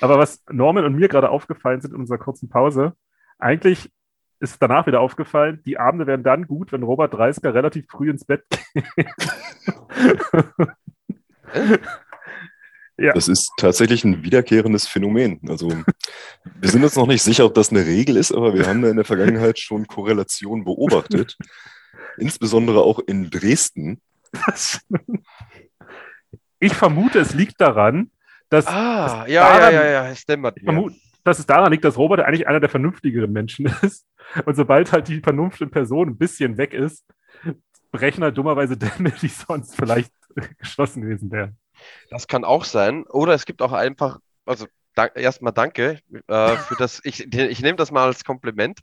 [0.01, 2.97] Aber was Norman und mir gerade aufgefallen sind in unserer kurzen Pause,
[3.39, 3.89] eigentlich
[4.41, 8.25] ist danach wieder aufgefallen, die Abende werden dann gut, wenn Robert Dreisker relativ früh ins
[8.25, 9.07] Bett geht.
[13.03, 13.15] Ja.
[13.15, 15.41] Das ist tatsächlich ein wiederkehrendes Phänomen.
[15.49, 18.83] Also wir sind uns noch nicht sicher, ob das eine Regel ist, aber wir haben
[18.83, 21.39] da in der Vergangenheit schon Korrelationen beobachtet.
[22.19, 24.03] Insbesondere auch in Dresden.
[26.59, 28.11] Ich vermute, es liegt daran,
[28.51, 31.85] dass, Ah, ja, ja, daran- ja, ja, es dämmert ich vermute, dass es daran liegt,
[31.85, 34.07] dass Robert eigentlich einer der vernünftigeren Menschen ist.
[34.45, 37.07] Und sobald halt die Vernunft in Person ein bisschen weg ist,
[37.93, 40.13] brechen halt dummerweise Dämme, die sonst vielleicht
[40.59, 41.57] geschlossen gewesen wären.
[42.11, 43.05] Das kann auch sein.
[43.05, 47.77] Oder es gibt auch einfach, also dank, erstmal danke äh, für das, ich, ich nehme
[47.77, 48.81] das mal als Kompliment,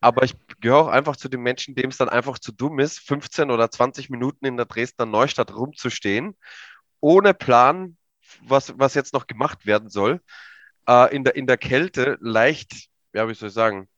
[0.00, 3.00] aber ich gehöre auch einfach zu den Menschen, dem es dann einfach zu dumm ist,
[3.00, 6.36] 15 oder 20 Minuten in der Dresdner Neustadt rumzustehen,
[7.00, 7.96] ohne Plan,
[8.42, 10.20] was, was jetzt noch gemacht werden soll,
[10.88, 13.88] äh, in der, in der Kälte leicht, ja, wie soll ich sagen,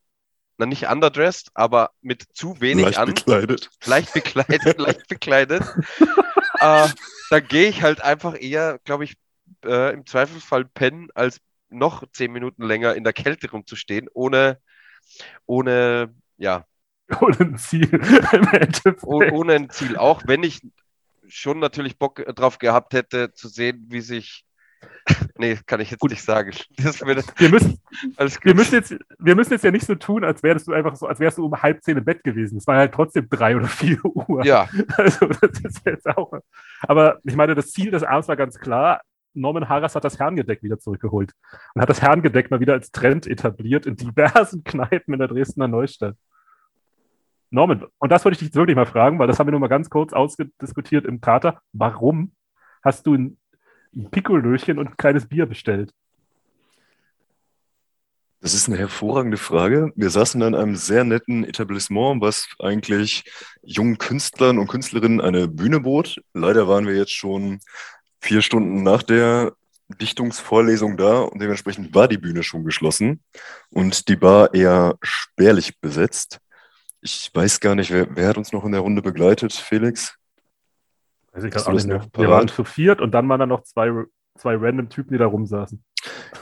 [0.58, 3.70] na nicht underdressed, aber mit zu wenig leicht an bekleidet.
[3.84, 5.62] leicht bekleidet, leicht bekleidet.
[6.62, 6.88] äh,
[7.30, 9.16] da gehe ich halt einfach eher, glaube ich,
[9.64, 11.40] äh, im Zweifelsfall pennen, als
[11.70, 14.60] noch zehn Minuten länger in der Kälte rumzustehen, ohne,
[15.46, 16.66] ohne, ja.
[17.20, 17.88] Ohne ein Ziel.
[19.02, 19.96] ohne ein Ziel.
[19.96, 20.60] Auch wenn ich
[21.28, 24.44] schon natürlich Bock drauf gehabt hätte, zu sehen, wie sich
[25.38, 26.10] nee, kann ich jetzt Gut.
[26.10, 26.52] nicht sagen.
[26.76, 27.78] wir, müssen,
[28.42, 31.06] wir, müssen jetzt, wir müssen jetzt ja nicht so tun, als wärst du einfach so,
[31.06, 32.58] als wärst du um halb zehn im Bett gewesen.
[32.58, 34.44] Es war halt trotzdem drei oder vier Uhr.
[34.44, 34.68] Ja.
[34.96, 36.32] Also, das ist jetzt auch.
[36.82, 39.02] Aber ich meine, das Ziel des Abends war ganz klar.
[39.34, 41.32] Norman Harras hat das Herrengedeck wieder zurückgeholt
[41.74, 45.68] und hat das Herrengedeck mal wieder als Trend etabliert in diversen Kneipen in der Dresdner
[45.68, 46.16] Neustadt.
[47.50, 49.68] Norman, und das wollte ich dich wirklich mal fragen, weil das haben wir nur mal
[49.68, 51.60] ganz kurz ausdiskutiert im Kater.
[51.72, 52.32] Warum
[52.82, 53.38] hast du ein
[53.94, 55.92] ein Pikolöchen und ein kleines Bier bestellt?
[58.40, 59.92] Das ist eine hervorragende Frage.
[59.94, 63.22] Wir saßen in einem sehr netten Etablissement, was eigentlich
[63.62, 66.20] jungen Künstlern und Künstlerinnen eine Bühne bot.
[66.34, 67.60] Leider waren wir jetzt schon
[68.20, 69.52] vier Stunden nach der
[70.00, 73.22] Dichtungsvorlesung da und dementsprechend war die Bühne schon geschlossen
[73.70, 76.38] und die Bar eher spärlich besetzt.
[77.00, 80.16] Ich weiß gar nicht, wer, wer hat uns noch in der Runde begleitet, Felix?
[81.32, 82.06] Also ich auch nicht mehr.
[82.14, 83.90] Wir waren zu viert und dann waren da noch zwei,
[84.36, 85.82] zwei random Typen, die da rumsaßen.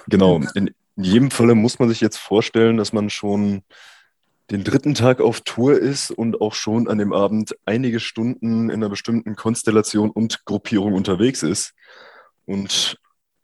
[0.08, 0.36] Genau.
[0.54, 3.62] In, in jedem Falle muss man sich jetzt vorstellen, dass man schon
[4.50, 8.72] den dritten Tag auf Tour ist und auch schon an dem Abend einige Stunden in
[8.72, 11.72] einer bestimmten Konstellation und Gruppierung unterwegs ist.
[12.46, 12.98] Und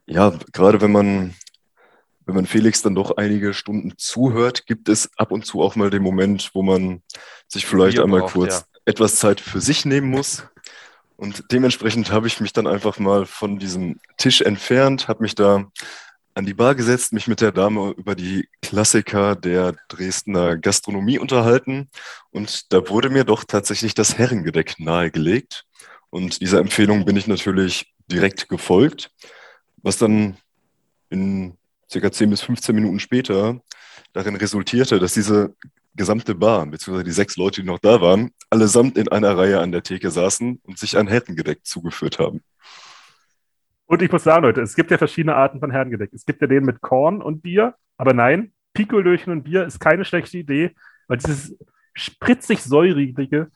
[0.06, 1.34] ja, gerade wenn man,
[2.24, 5.90] wenn man Felix dann doch einige Stunden zuhört, gibt es ab und zu auch mal
[5.90, 7.02] den Moment, wo man
[7.46, 8.80] sich vielleicht einmal braucht, kurz ja.
[8.84, 10.42] etwas Zeit für sich nehmen muss.
[11.16, 15.70] Und dementsprechend habe ich mich dann einfach mal von diesem Tisch entfernt, habe mich da
[16.34, 21.88] an die Bar gesetzt, mich mit der Dame über die Klassiker der Dresdner Gastronomie unterhalten.
[22.30, 25.64] Und da wurde mir doch tatsächlich das Herrengedeck nahegelegt.
[26.10, 29.10] Und dieser Empfehlung bin ich natürlich direkt gefolgt,
[29.78, 30.36] was dann
[31.08, 31.56] in
[31.90, 33.60] circa 10 bis 15 Minuten später
[34.12, 35.54] darin resultierte, dass diese
[35.96, 39.72] gesamte Bar, beziehungsweise die sechs Leute, die noch da waren, allesamt in einer Reihe an
[39.72, 42.42] der Theke saßen und sich ein Herrengedeck zugeführt haben.
[43.86, 46.12] Und ich muss sagen, Leute, es gibt ja verschiedene Arten von Herrengedeck.
[46.12, 50.04] Es gibt ja den mit Korn und Bier, aber nein, Pikolöchen und Bier ist keine
[50.04, 50.72] schlechte Idee,
[51.08, 51.56] weil dieses
[51.94, 53.50] spritzig säurige,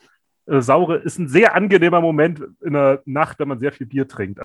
[0.46, 4.08] äh, saure ist ein sehr angenehmer Moment in der Nacht, wenn man sehr viel Bier
[4.08, 4.40] trinkt.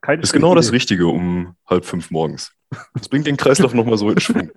[0.00, 0.60] Keine ist genau Idee.
[0.60, 2.52] das Richtige um halb fünf morgens.
[2.94, 4.50] Das bringt den Kreislauf nochmal so in Schwung.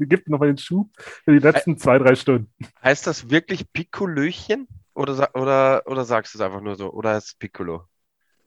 [0.00, 0.90] Gibt nochmal den Schub
[1.24, 2.50] für die letzten zwei, drei Stunden.
[2.82, 4.68] Heißt das wirklich Piccolöchen?
[4.94, 6.92] Oder, oder, oder sagst du es einfach nur so?
[6.92, 7.84] Oder heißt es Piccolo?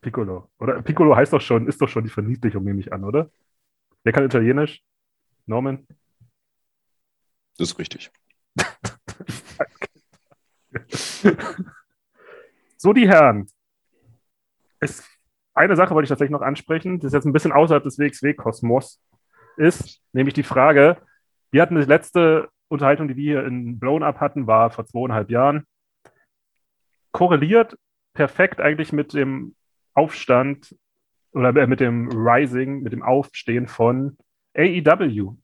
[0.02, 0.50] Piccolo.
[0.60, 3.30] Oder Piccolo heißt doch schon, ist doch schon die Verniedlichung, nehme ich an, oder?
[4.04, 4.82] Wer kann Italienisch?
[5.46, 5.86] Norman?
[7.58, 8.12] Das ist richtig.
[12.78, 13.48] so, die Herren.
[14.80, 15.04] Es
[15.62, 19.00] eine Sache wollte ich tatsächlich noch ansprechen, das ist jetzt ein bisschen außerhalb des WXW-Kosmos,
[19.58, 20.98] ist nämlich die Frage,
[21.52, 25.30] wir hatten die letzte Unterhaltung, die wir hier in Blown Up hatten, war vor zweieinhalb
[25.30, 25.66] Jahren,
[27.12, 27.78] korreliert
[28.14, 29.56] perfekt eigentlich mit dem
[29.94, 30.76] Aufstand
[31.34, 34.18] oder äh, mit dem Rising, mit dem Aufstehen von
[34.56, 35.36] AEW.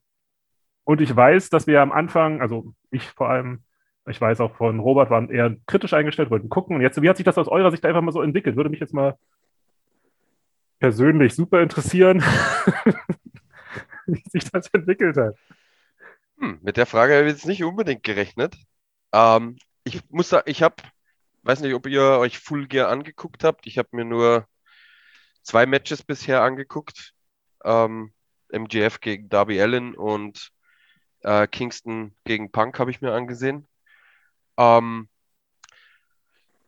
[0.84, 3.62] Und ich weiß, dass wir am Anfang, also ich vor allem,
[4.08, 6.76] ich weiß auch von Robert, waren eher kritisch eingestellt, wollten gucken.
[6.76, 8.56] Und jetzt, wie hat sich das aus eurer Sicht einfach mal so entwickelt?
[8.56, 9.16] Würde mich jetzt mal
[10.78, 12.20] persönlich super interessieren,
[14.06, 15.36] wie sich das entwickelt hat.
[16.38, 18.56] Hm, mit der Frage habe ich jetzt nicht unbedingt gerechnet.
[19.12, 20.76] Ähm, ich muss sagen, ich habe,
[21.42, 23.66] weiß nicht, ob ihr euch Full Gear angeguckt habt.
[23.66, 24.46] Ich habe mir nur
[25.42, 27.14] zwei Matches bisher angeguckt.
[27.64, 28.12] Ähm,
[28.50, 30.50] MGF gegen Darby Allen und
[31.22, 33.66] äh, Kingston gegen Punk habe ich mir angesehen.
[34.56, 35.08] Ähm,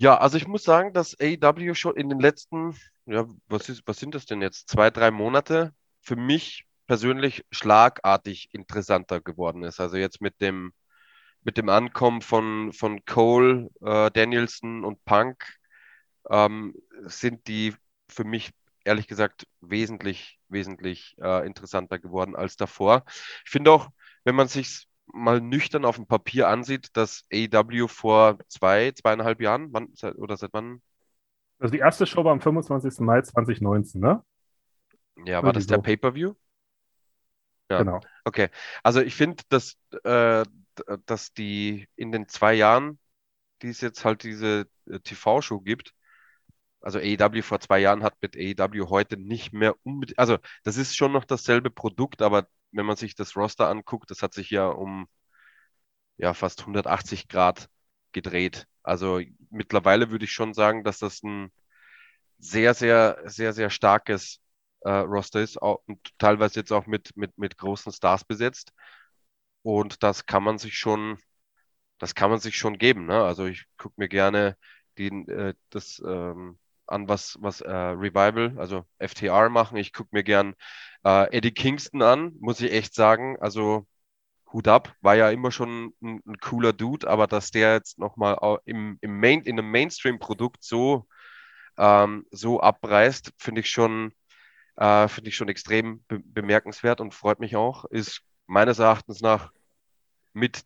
[0.00, 2.74] ja, also ich muss sagen, dass AEW schon in den letzten
[3.04, 4.68] ja, was, ist, was sind das denn jetzt?
[4.70, 9.78] Zwei, drei Monate für mich persönlich schlagartig interessanter geworden ist.
[9.78, 10.72] Also jetzt mit dem,
[11.42, 15.44] mit dem Ankommen von, von Cole, äh, Danielson und Punk
[16.30, 17.74] ähm, sind die
[18.08, 18.52] für mich
[18.84, 23.04] ehrlich gesagt wesentlich, wesentlich äh, interessanter geworden als davor.
[23.44, 23.90] Ich finde auch,
[24.24, 29.72] wenn man sich mal nüchtern auf dem Papier ansieht, dass AEW vor zwei, zweieinhalb Jahren,
[29.72, 30.80] wann, oder seit wann
[31.60, 33.00] also die erste Show war am 25.
[33.00, 34.24] Mai 2019, ne?
[35.26, 36.34] Ja, war das der Pay-Per-View?
[37.70, 37.78] Ja.
[37.78, 38.00] Genau.
[38.24, 38.48] Okay.
[38.82, 40.44] Also ich finde, dass, äh,
[41.04, 42.98] dass die in den zwei Jahren,
[43.60, 45.92] die es jetzt halt diese äh, TV-Show gibt,
[46.80, 50.96] also AEW vor zwei Jahren hat mit AEW heute nicht mehr unbedingt, also das ist
[50.96, 54.68] schon noch dasselbe Produkt, aber wenn man sich das Roster anguckt, das hat sich ja
[54.68, 55.08] um
[56.16, 57.68] ja fast 180 Grad
[58.12, 58.66] gedreht.
[58.82, 61.50] Also mittlerweile würde ich schon sagen, dass das ein,
[62.40, 64.40] sehr, sehr, sehr, sehr starkes
[64.80, 68.72] äh, Roster ist auch, und teilweise jetzt auch mit, mit, mit großen Stars besetzt.
[69.62, 71.18] Und das kann man sich schon,
[71.98, 73.06] das kann man sich schon geben.
[73.06, 73.22] Ne?
[73.22, 74.56] Also ich gucke mir gerne
[74.98, 79.76] den, äh, das ähm, an, was, was äh, Revival, also FTR machen.
[79.76, 80.54] Ich gucke mir gern
[81.04, 83.36] äh, Eddie Kingston an, muss ich echt sagen.
[83.40, 83.86] Also
[84.52, 88.58] Hut ab, war ja immer schon ein, ein cooler Dude, aber dass der jetzt nochmal
[88.64, 91.06] im, im Main, in einem Mainstream-Produkt so,
[91.78, 94.12] ähm, so abreißt, finde ich schon,
[94.76, 97.84] äh, finde ich schon extrem be bemerkenswert und freut mich auch.
[97.86, 99.52] Ist meines Erachtens nach
[100.32, 100.64] mit,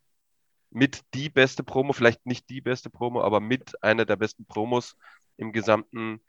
[0.71, 4.97] mit die beste Promo, vielleicht nicht die beste Promo, aber mit einer der besten Promos
[5.37, 6.21] im gesamten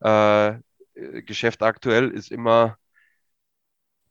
[0.00, 0.54] äh,
[0.94, 2.78] Geschäft aktuell ist immer,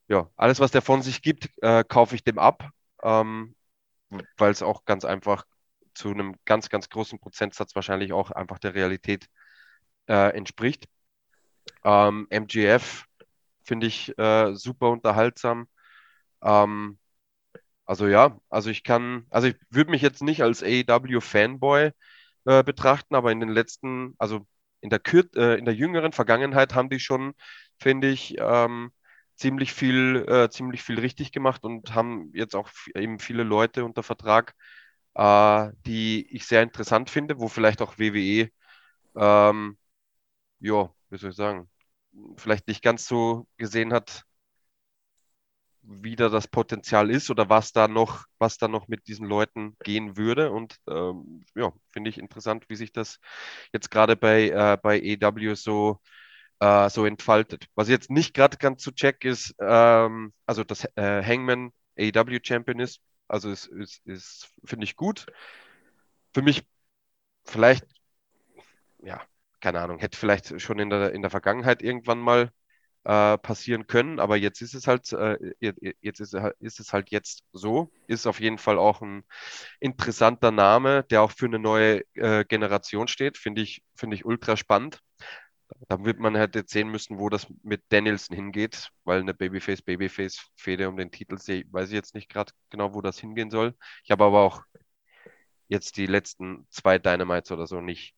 [0.08, 2.70] ja, alles, was der von sich gibt, äh, kaufe ich dem ab,
[3.04, 3.56] ähm,
[4.38, 5.46] weil es auch ganz einfach
[5.94, 9.28] zu einem ganz, ganz großen Prozentsatz wahrscheinlich auch einfach der Realität
[10.08, 10.88] äh, entspricht.
[11.84, 13.06] Ähm, MGF
[13.64, 15.68] finde ich äh, super unterhaltsam.
[16.44, 17.00] Ähm,
[17.86, 21.92] also ja, also ich kann, also ich würde mich jetzt nicht als AEW-Fanboy
[22.46, 24.48] äh, betrachten, aber in den letzten, also
[24.82, 27.34] in der, Kür äh, in der jüngeren Vergangenheit haben die schon,
[27.80, 28.92] finde ich, ähm,
[29.36, 34.04] ziemlich viel, äh, ziemlich viel richtig gemacht und haben jetzt auch eben viele Leute unter
[34.04, 34.56] Vertrag,
[35.16, 38.50] äh, die ich sehr interessant finde, wo vielleicht auch WWE,
[39.18, 39.78] ähm,
[40.60, 41.70] ja, wie soll ich sagen,
[42.38, 44.26] vielleicht nicht ganz so gesehen hat,
[45.88, 49.78] wie da das Potenzial ist oder was da noch, was da noch mit diesen Leuten
[49.84, 50.52] gehen würde.
[50.52, 53.20] Und ähm, ja, finde ich interessant, wie sich das
[53.74, 56.25] jetzt gerade bei, äh, bei EW so, äh,
[56.62, 57.68] so entfaltet.
[57.76, 62.80] Was jetzt nicht gerade ganz zu check ist, ähm, also dass äh, Hangman AEW Champion
[62.80, 65.26] ist, also ist, ist, ist finde ich gut.
[66.34, 66.64] Für mich
[67.46, 67.86] vielleicht,
[69.00, 69.22] ja,
[69.62, 72.52] keine Ahnung, hätte vielleicht schon in der, in der Vergangenheit irgendwann mal
[73.06, 75.38] äh, passieren können, aber jetzt ist es halt, äh,
[76.02, 77.92] jetzt ist, ist, es halt jetzt so.
[78.08, 79.24] Ist auf jeden Fall auch ein
[79.80, 83.38] interessanter Name, der auch für eine neue äh, Generation steht.
[83.38, 85.02] Finde ich, finde ich ultra spannend.
[85.90, 90.88] Da wird man halt jetzt sehen müssen, wo das mit Danielson hingeht, weil eine Babyface-Babyface-Fehde
[90.88, 93.76] um den Titel sehe, weiß ich jetzt nicht gerade genau, wo das hingehen soll.
[94.04, 94.64] Ich habe aber auch
[95.68, 98.16] jetzt die letzten zwei Dynamites oder so nicht,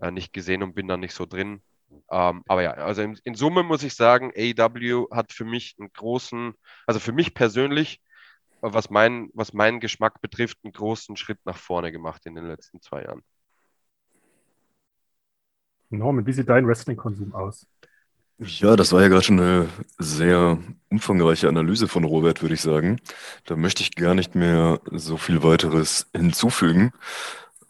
[0.00, 1.62] äh, nicht gesehen und bin da nicht so drin.
[2.10, 5.92] Ähm, aber ja, also in, in, Summe muss ich sagen, AEW hat für mich einen
[5.92, 6.54] großen,
[6.86, 8.00] also für mich persönlich,
[8.60, 12.80] was, mein, was meinen Geschmack betrifft, einen großen Schritt nach vorne gemacht in den letzten
[12.80, 13.22] zwei Jahren.
[15.98, 17.66] Norman, wie sieht dein Wrestling-Konsum aus?
[18.38, 19.68] Ja, das war ja gerade schon eine
[19.98, 20.58] sehr
[20.90, 22.98] umfangreiche Analyse von Robert, würde ich sagen.
[23.46, 26.92] Da möchte ich gar nicht mehr so viel weiteres hinzufügen.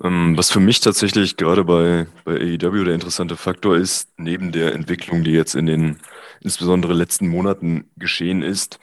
[0.02, 4.74] Ähm, was für mich tatsächlich gerade bei, bei AEW der interessante Faktor ist, neben der
[4.74, 5.98] Entwicklung, die jetzt in den
[6.40, 8.80] insbesondere letzten Monaten geschehen ist,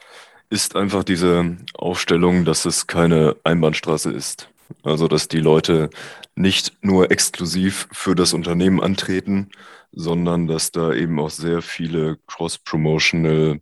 [0.49, 4.49] ist einfach diese Aufstellung, dass es keine Einbahnstraße ist.
[4.83, 5.89] Also, dass die Leute
[6.35, 9.49] nicht nur exklusiv für das Unternehmen antreten,
[9.91, 13.61] sondern dass da eben auch sehr viele cross-promotional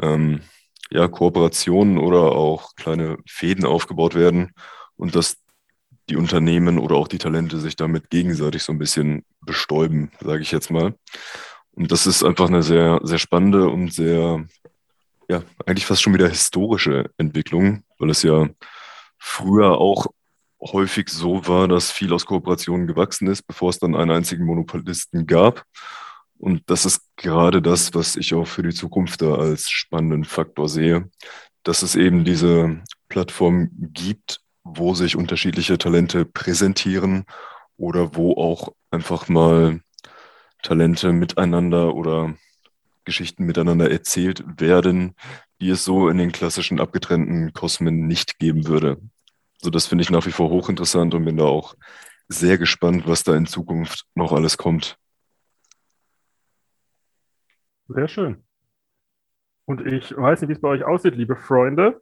[0.00, 0.40] ähm,
[0.90, 4.52] ja, Kooperationen oder auch kleine Fäden aufgebaut werden
[4.96, 5.36] und dass
[6.08, 10.50] die Unternehmen oder auch die Talente sich damit gegenseitig so ein bisschen bestäuben, sage ich
[10.50, 10.94] jetzt mal.
[11.72, 14.44] Und das ist einfach eine sehr, sehr spannende und sehr,
[15.28, 18.48] ja, eigentlich fast schon wieder historische Entwicklung, weil es ja
[19.18, 20.06] früher auch
[20.60, 25.26] häufig so war, dass viel aus Kooperationen gewachsen ist, bevor es dann einen einzigen Monopolisten
[25.26, 25.64] gab.
[26.38, 30.68] Und das ist gerade das, was ich auch für die Zukunft da als spannenden Faktor
[30.68, 31.10] sehe,
[31.62, 37.24] dass es eben diese Plattform gibt, wo sich unterschiedliche Talente präsentieren
[37.76, 39.80] oder wo auch einfach mal
[40.62, 42.34] Talente miteinander oder
[43.04, 45.14] Geschichten miteinander erzählt werden,
[45.60, 48.98] die es so in den klassischen abgetrennten Kosmen nicht geben würde.
[49.60, 51.74] Also das finde ich nach wie vor hochinteressant und bin da auch
[52.28, 54.96] sehr gespannt, was da in Zukunft noch alles kommt.
[57.88, 58.44] Sehr schön.
[59.66, 62.00] Und ich weiß nicht, wie es bei euch aussieht, liebe Freunde.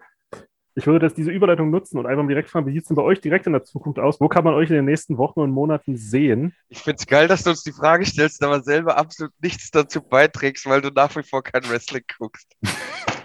[0.74, 2.96] Ich würde jetzt diese Überleitung nutzen und einfach mal direkt fragen, wie sieht es denn
[2.96, 4.20] bei euch direkt in der Zukunft aus?
[4.20, 6.54] Wo kann man euch in den nächsten Wochen und Monaten sehen?
[6.68, 10.00] Ich finde es geil, dass du uns die Frage stellst, aber selber absolut nichts dazu
[10.00, 12.54] beiträgst, weil du nach wie vor kein Wrestling guckst.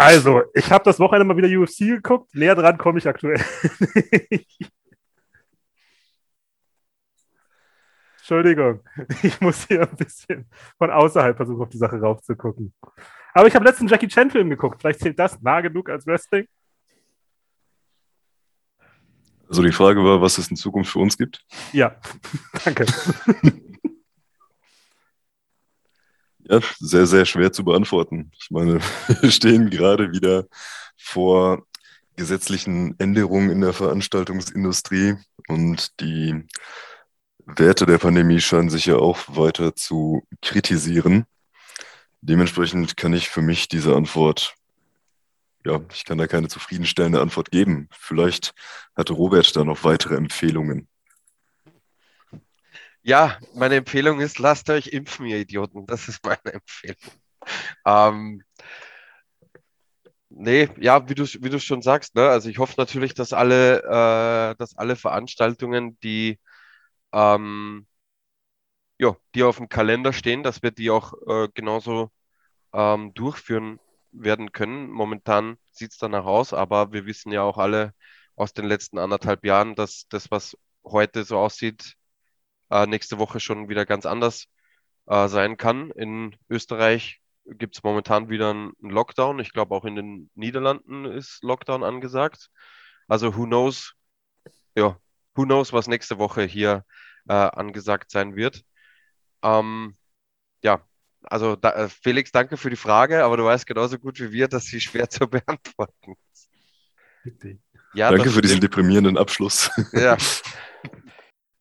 [0.00, 2.32] Also, ich habe das Wochenende mal wieder UFC geguckt.
[2.32, 3.44] Näher dran komme ich aktuell
[4.30, 4.70] nicht.
[8.18, 8.80] Entschuldigung,
[9.24, 12.72] ich muss hier ein bisschen von außerhalb versuchen, auf die Sache raufzugucken.
[13.34, 14.80] Aber ich habe letzten Jackie Chan-Film geguckt.
[14.80, 16.46] Vielleicht zählt das nah genug als Wrestling.
[19.48, 21.44] Also die Frage war, was es in Zukunft für uns gibt?
[21.72, 21.96] Ja,
[22.64, 22.86] danke.
[26.48, 28.30] Ja, sehr, sehr schwer zu beantworten.
[28.40, 28.80] Ich meine,
[29.20, 30.46] wir stehen gerade wieder
[30.96, 31.66] vor
[32.16, 36.46] gesetzlichen Änderungen in der Veranstaltungsindustrie und die
[37.44, 41.26] Werte der Pandemie scheinen sich ja auch weiter zu kritisieren.
[42.20, 44.54] Dementsprechend kann ich für mich diese Antwort,
[45.64, 47.88] ja, ich kann da keine zufriedenstellende Antwort geben.
[47.92, 48.54] Vielleicht
[48.96, 50.88] hatte Robert da noch weitere Empfehlungen.
[53.08, 55.86] Ja, meine Empfehlung ist, lasst euch impfen, ihr Idioten.
[55.86, 56.98] Das ist meine Empfehlung.
[57.86, 58.42] Ähm,
[60.28, 62.28] nee, ja, wie du, wie du schon sagst, ne?
[62.28, 66.38] Also ich hoffe natürlich, dass alle, äh, dass alle Veranstaltungen, die,
[67.12, 67.86] ähm,
[68.98, 72.10] ja, die auf dem Kalender stehen, dass wir die auch äh, genauso
[72.74, 73.80] ähm, durchführen
[74.12, 74.90] werden können.
[74.90, 77.94] Momentan sieht es danach aus, aber wir wissen ja auch alle
[78.36, 81.97] aus den letzten anderthalb Jahren, dass das, was heute so aussieht,
[82.70, 84.46] äh, nächste Woche schon wieder ganz anders
[85.06, 85.90] äh, sein kann.
[85.92, 89.40] In Österreich gibt es momentan wieder einen Lockdown.
[89.40, 92.50] Ich glaube, auch in den Niederlanden ist Lockdown angesagt.
[93.06, 93.94] Also who knows,
[94.74, 94.98] ja,
[95.34, 96.84] who knows, was nächste Woche hier
[97.28, 98.64] äh, angesagt sein wird.
[99.42, 99.96] Ähm,
[100.62, 100.82] ja,
[101.22, 104.48] also da, äh, Felix, danke für die Frage, aber du weißt genauso gut wie wir,
[104.48, 106.50] dass sie schwer zu beantworten ist.
[107.94, 109.70] Ja, danke für diesen deprimierenden Abschluss.
[109.92, 110.16] Ja.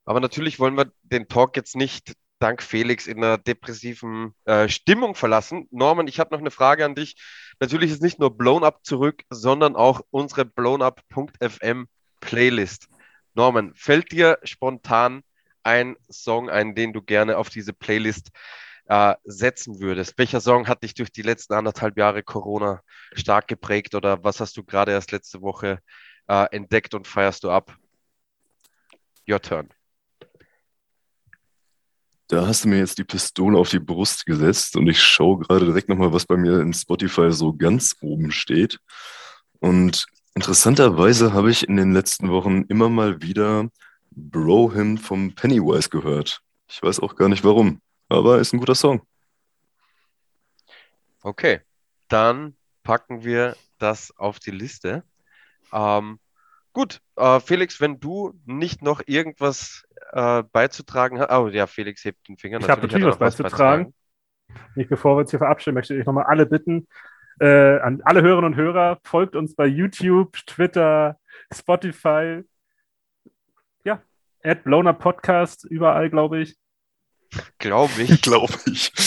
[0.07, 5.15] Aber natürlich wollen wir den Talk jetzt nicht dank Felix in einer depressiven äh, Stimmung
[5.15, 5.67] verlassen.
[5.69, 7.17] Norman, ich habe noch eine Frage an dich.
[7.59, 11.87] Natürlich ist nicht nur Blown Up zurück, sondern auch unsere blownup.fm
[12.21, 12.87] Playlist.
[13.33, 15.23] Norman, fällt dir spontan
[15.63, 18.29] ein Song ein, den du gerne auf diese Playlist
[18.85, 20.17] äh, setzen würdest?
[20.17, 22.81] Welcher Song hat dich durch die letzten anderthalb Jahre Corona
[23.11, 25.79] stark geprägt oder was hast du gerade erst letzte Woche
[26.29, 27.75] äh, entdeckt und feierst du ab?
[29.29, 29.67] Your turn.
[32.30, 35.65] Da hast du mir jetzt die Pistole auf die Brust gesetzt und ich schaue gerade
[35.65, 38.80] direkt nochmal, was bei mir in Spotify so ganz oben steht.
[39.59, 40.05] Und
[40.36, 43.69] interessanterweise habe ich in den letzten Wochen immer mal wieder
[44.11, 46.41] Bro Him vom Pennywise gehört.
[46.67, 49.01] Ich weiß auch gar nicht warum, aber ist ein guter Song.
[51.21, 51.61] Okay,
[52.09, 55.05] dann packen wir das auf die Liste.
[55.71, 56.19] Ähm,
[56.73, 61.31] gut, äh, Felix, wenn du nicht noch irgendwas äh, beizutragen hast.
[61.31, 62.59] Oh ja, Felix hebt den Finger.
[62.59, 63.93] Ich habe natürlich was beizutragen.
[64.75, 66.87] Nicht bevor wir uns hier verabschieden, möchte ich nochmal alle bitten,
[67.39, 71.17] äh, an alle Hörerinnen und Hörer, folgt uns bei YouTube, Twitter,
[71.53, 72.43] Spotify,
[73.83, 74.01] ja,
[74.43, 76.55] Ad Bloner Podcast, überall, glaube ich.
[77.57, 78.21] Glaube ich.
[78.27, 78.93] Glaube ich.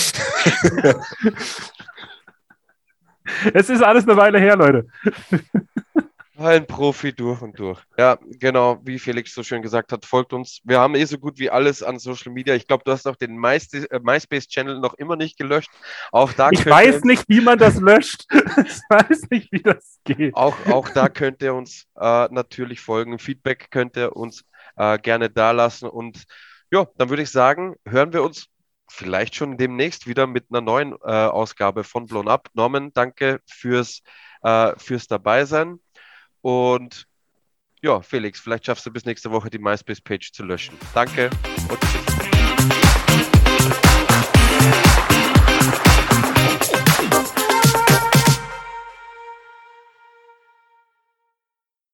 [3.54, 4.86] es ist alles eine Weile her, Leute.
[6.40, 7.82] Ein Profi durch und durch.
[7.98, 10.60] Ja, genau, wie Felix so schön gesagt hat, folgt uns.
[10.64, 12.54] Wir haben eh so gut wie alles an Social Media.
[12.54, 15.68] Ich glaube, du hast auch den äh, MySpace-Channel noch immer nicht gelöscht.
[16.12, 18.24] Auch da ich weiß nicht, wie man das löscht.
[18.32, 20.34] ich weiß nicht, wie das geht.
[20.34, 23.18] Auch, auch da könnt ihr uns äh, natürlich folgen.
[23.18, 25.90] Feedback könnt ihr uns äh, gerne da lassen.
[25.90, 26.24] Und
[26.72, 28.46] ja, dann würde ich sagen, hören wir uns
[28.88, 32.48] vielleicht schon demnächst wieder mit einer neuen äh, Ausgabe von Blown Up.
[32.54, 34.00] Norman, danke fürs,
[34.42, 35.80] äh, fürs Dabeisein.
[36.42, 37.06] Und
[37.82, 40.76] ja, Felix, vielleicht schaffst du bis nächste Woche die MySpace-Page zu löschen.
[40.94, 41.30] Danke
[41.68, 42.29] und tschüss.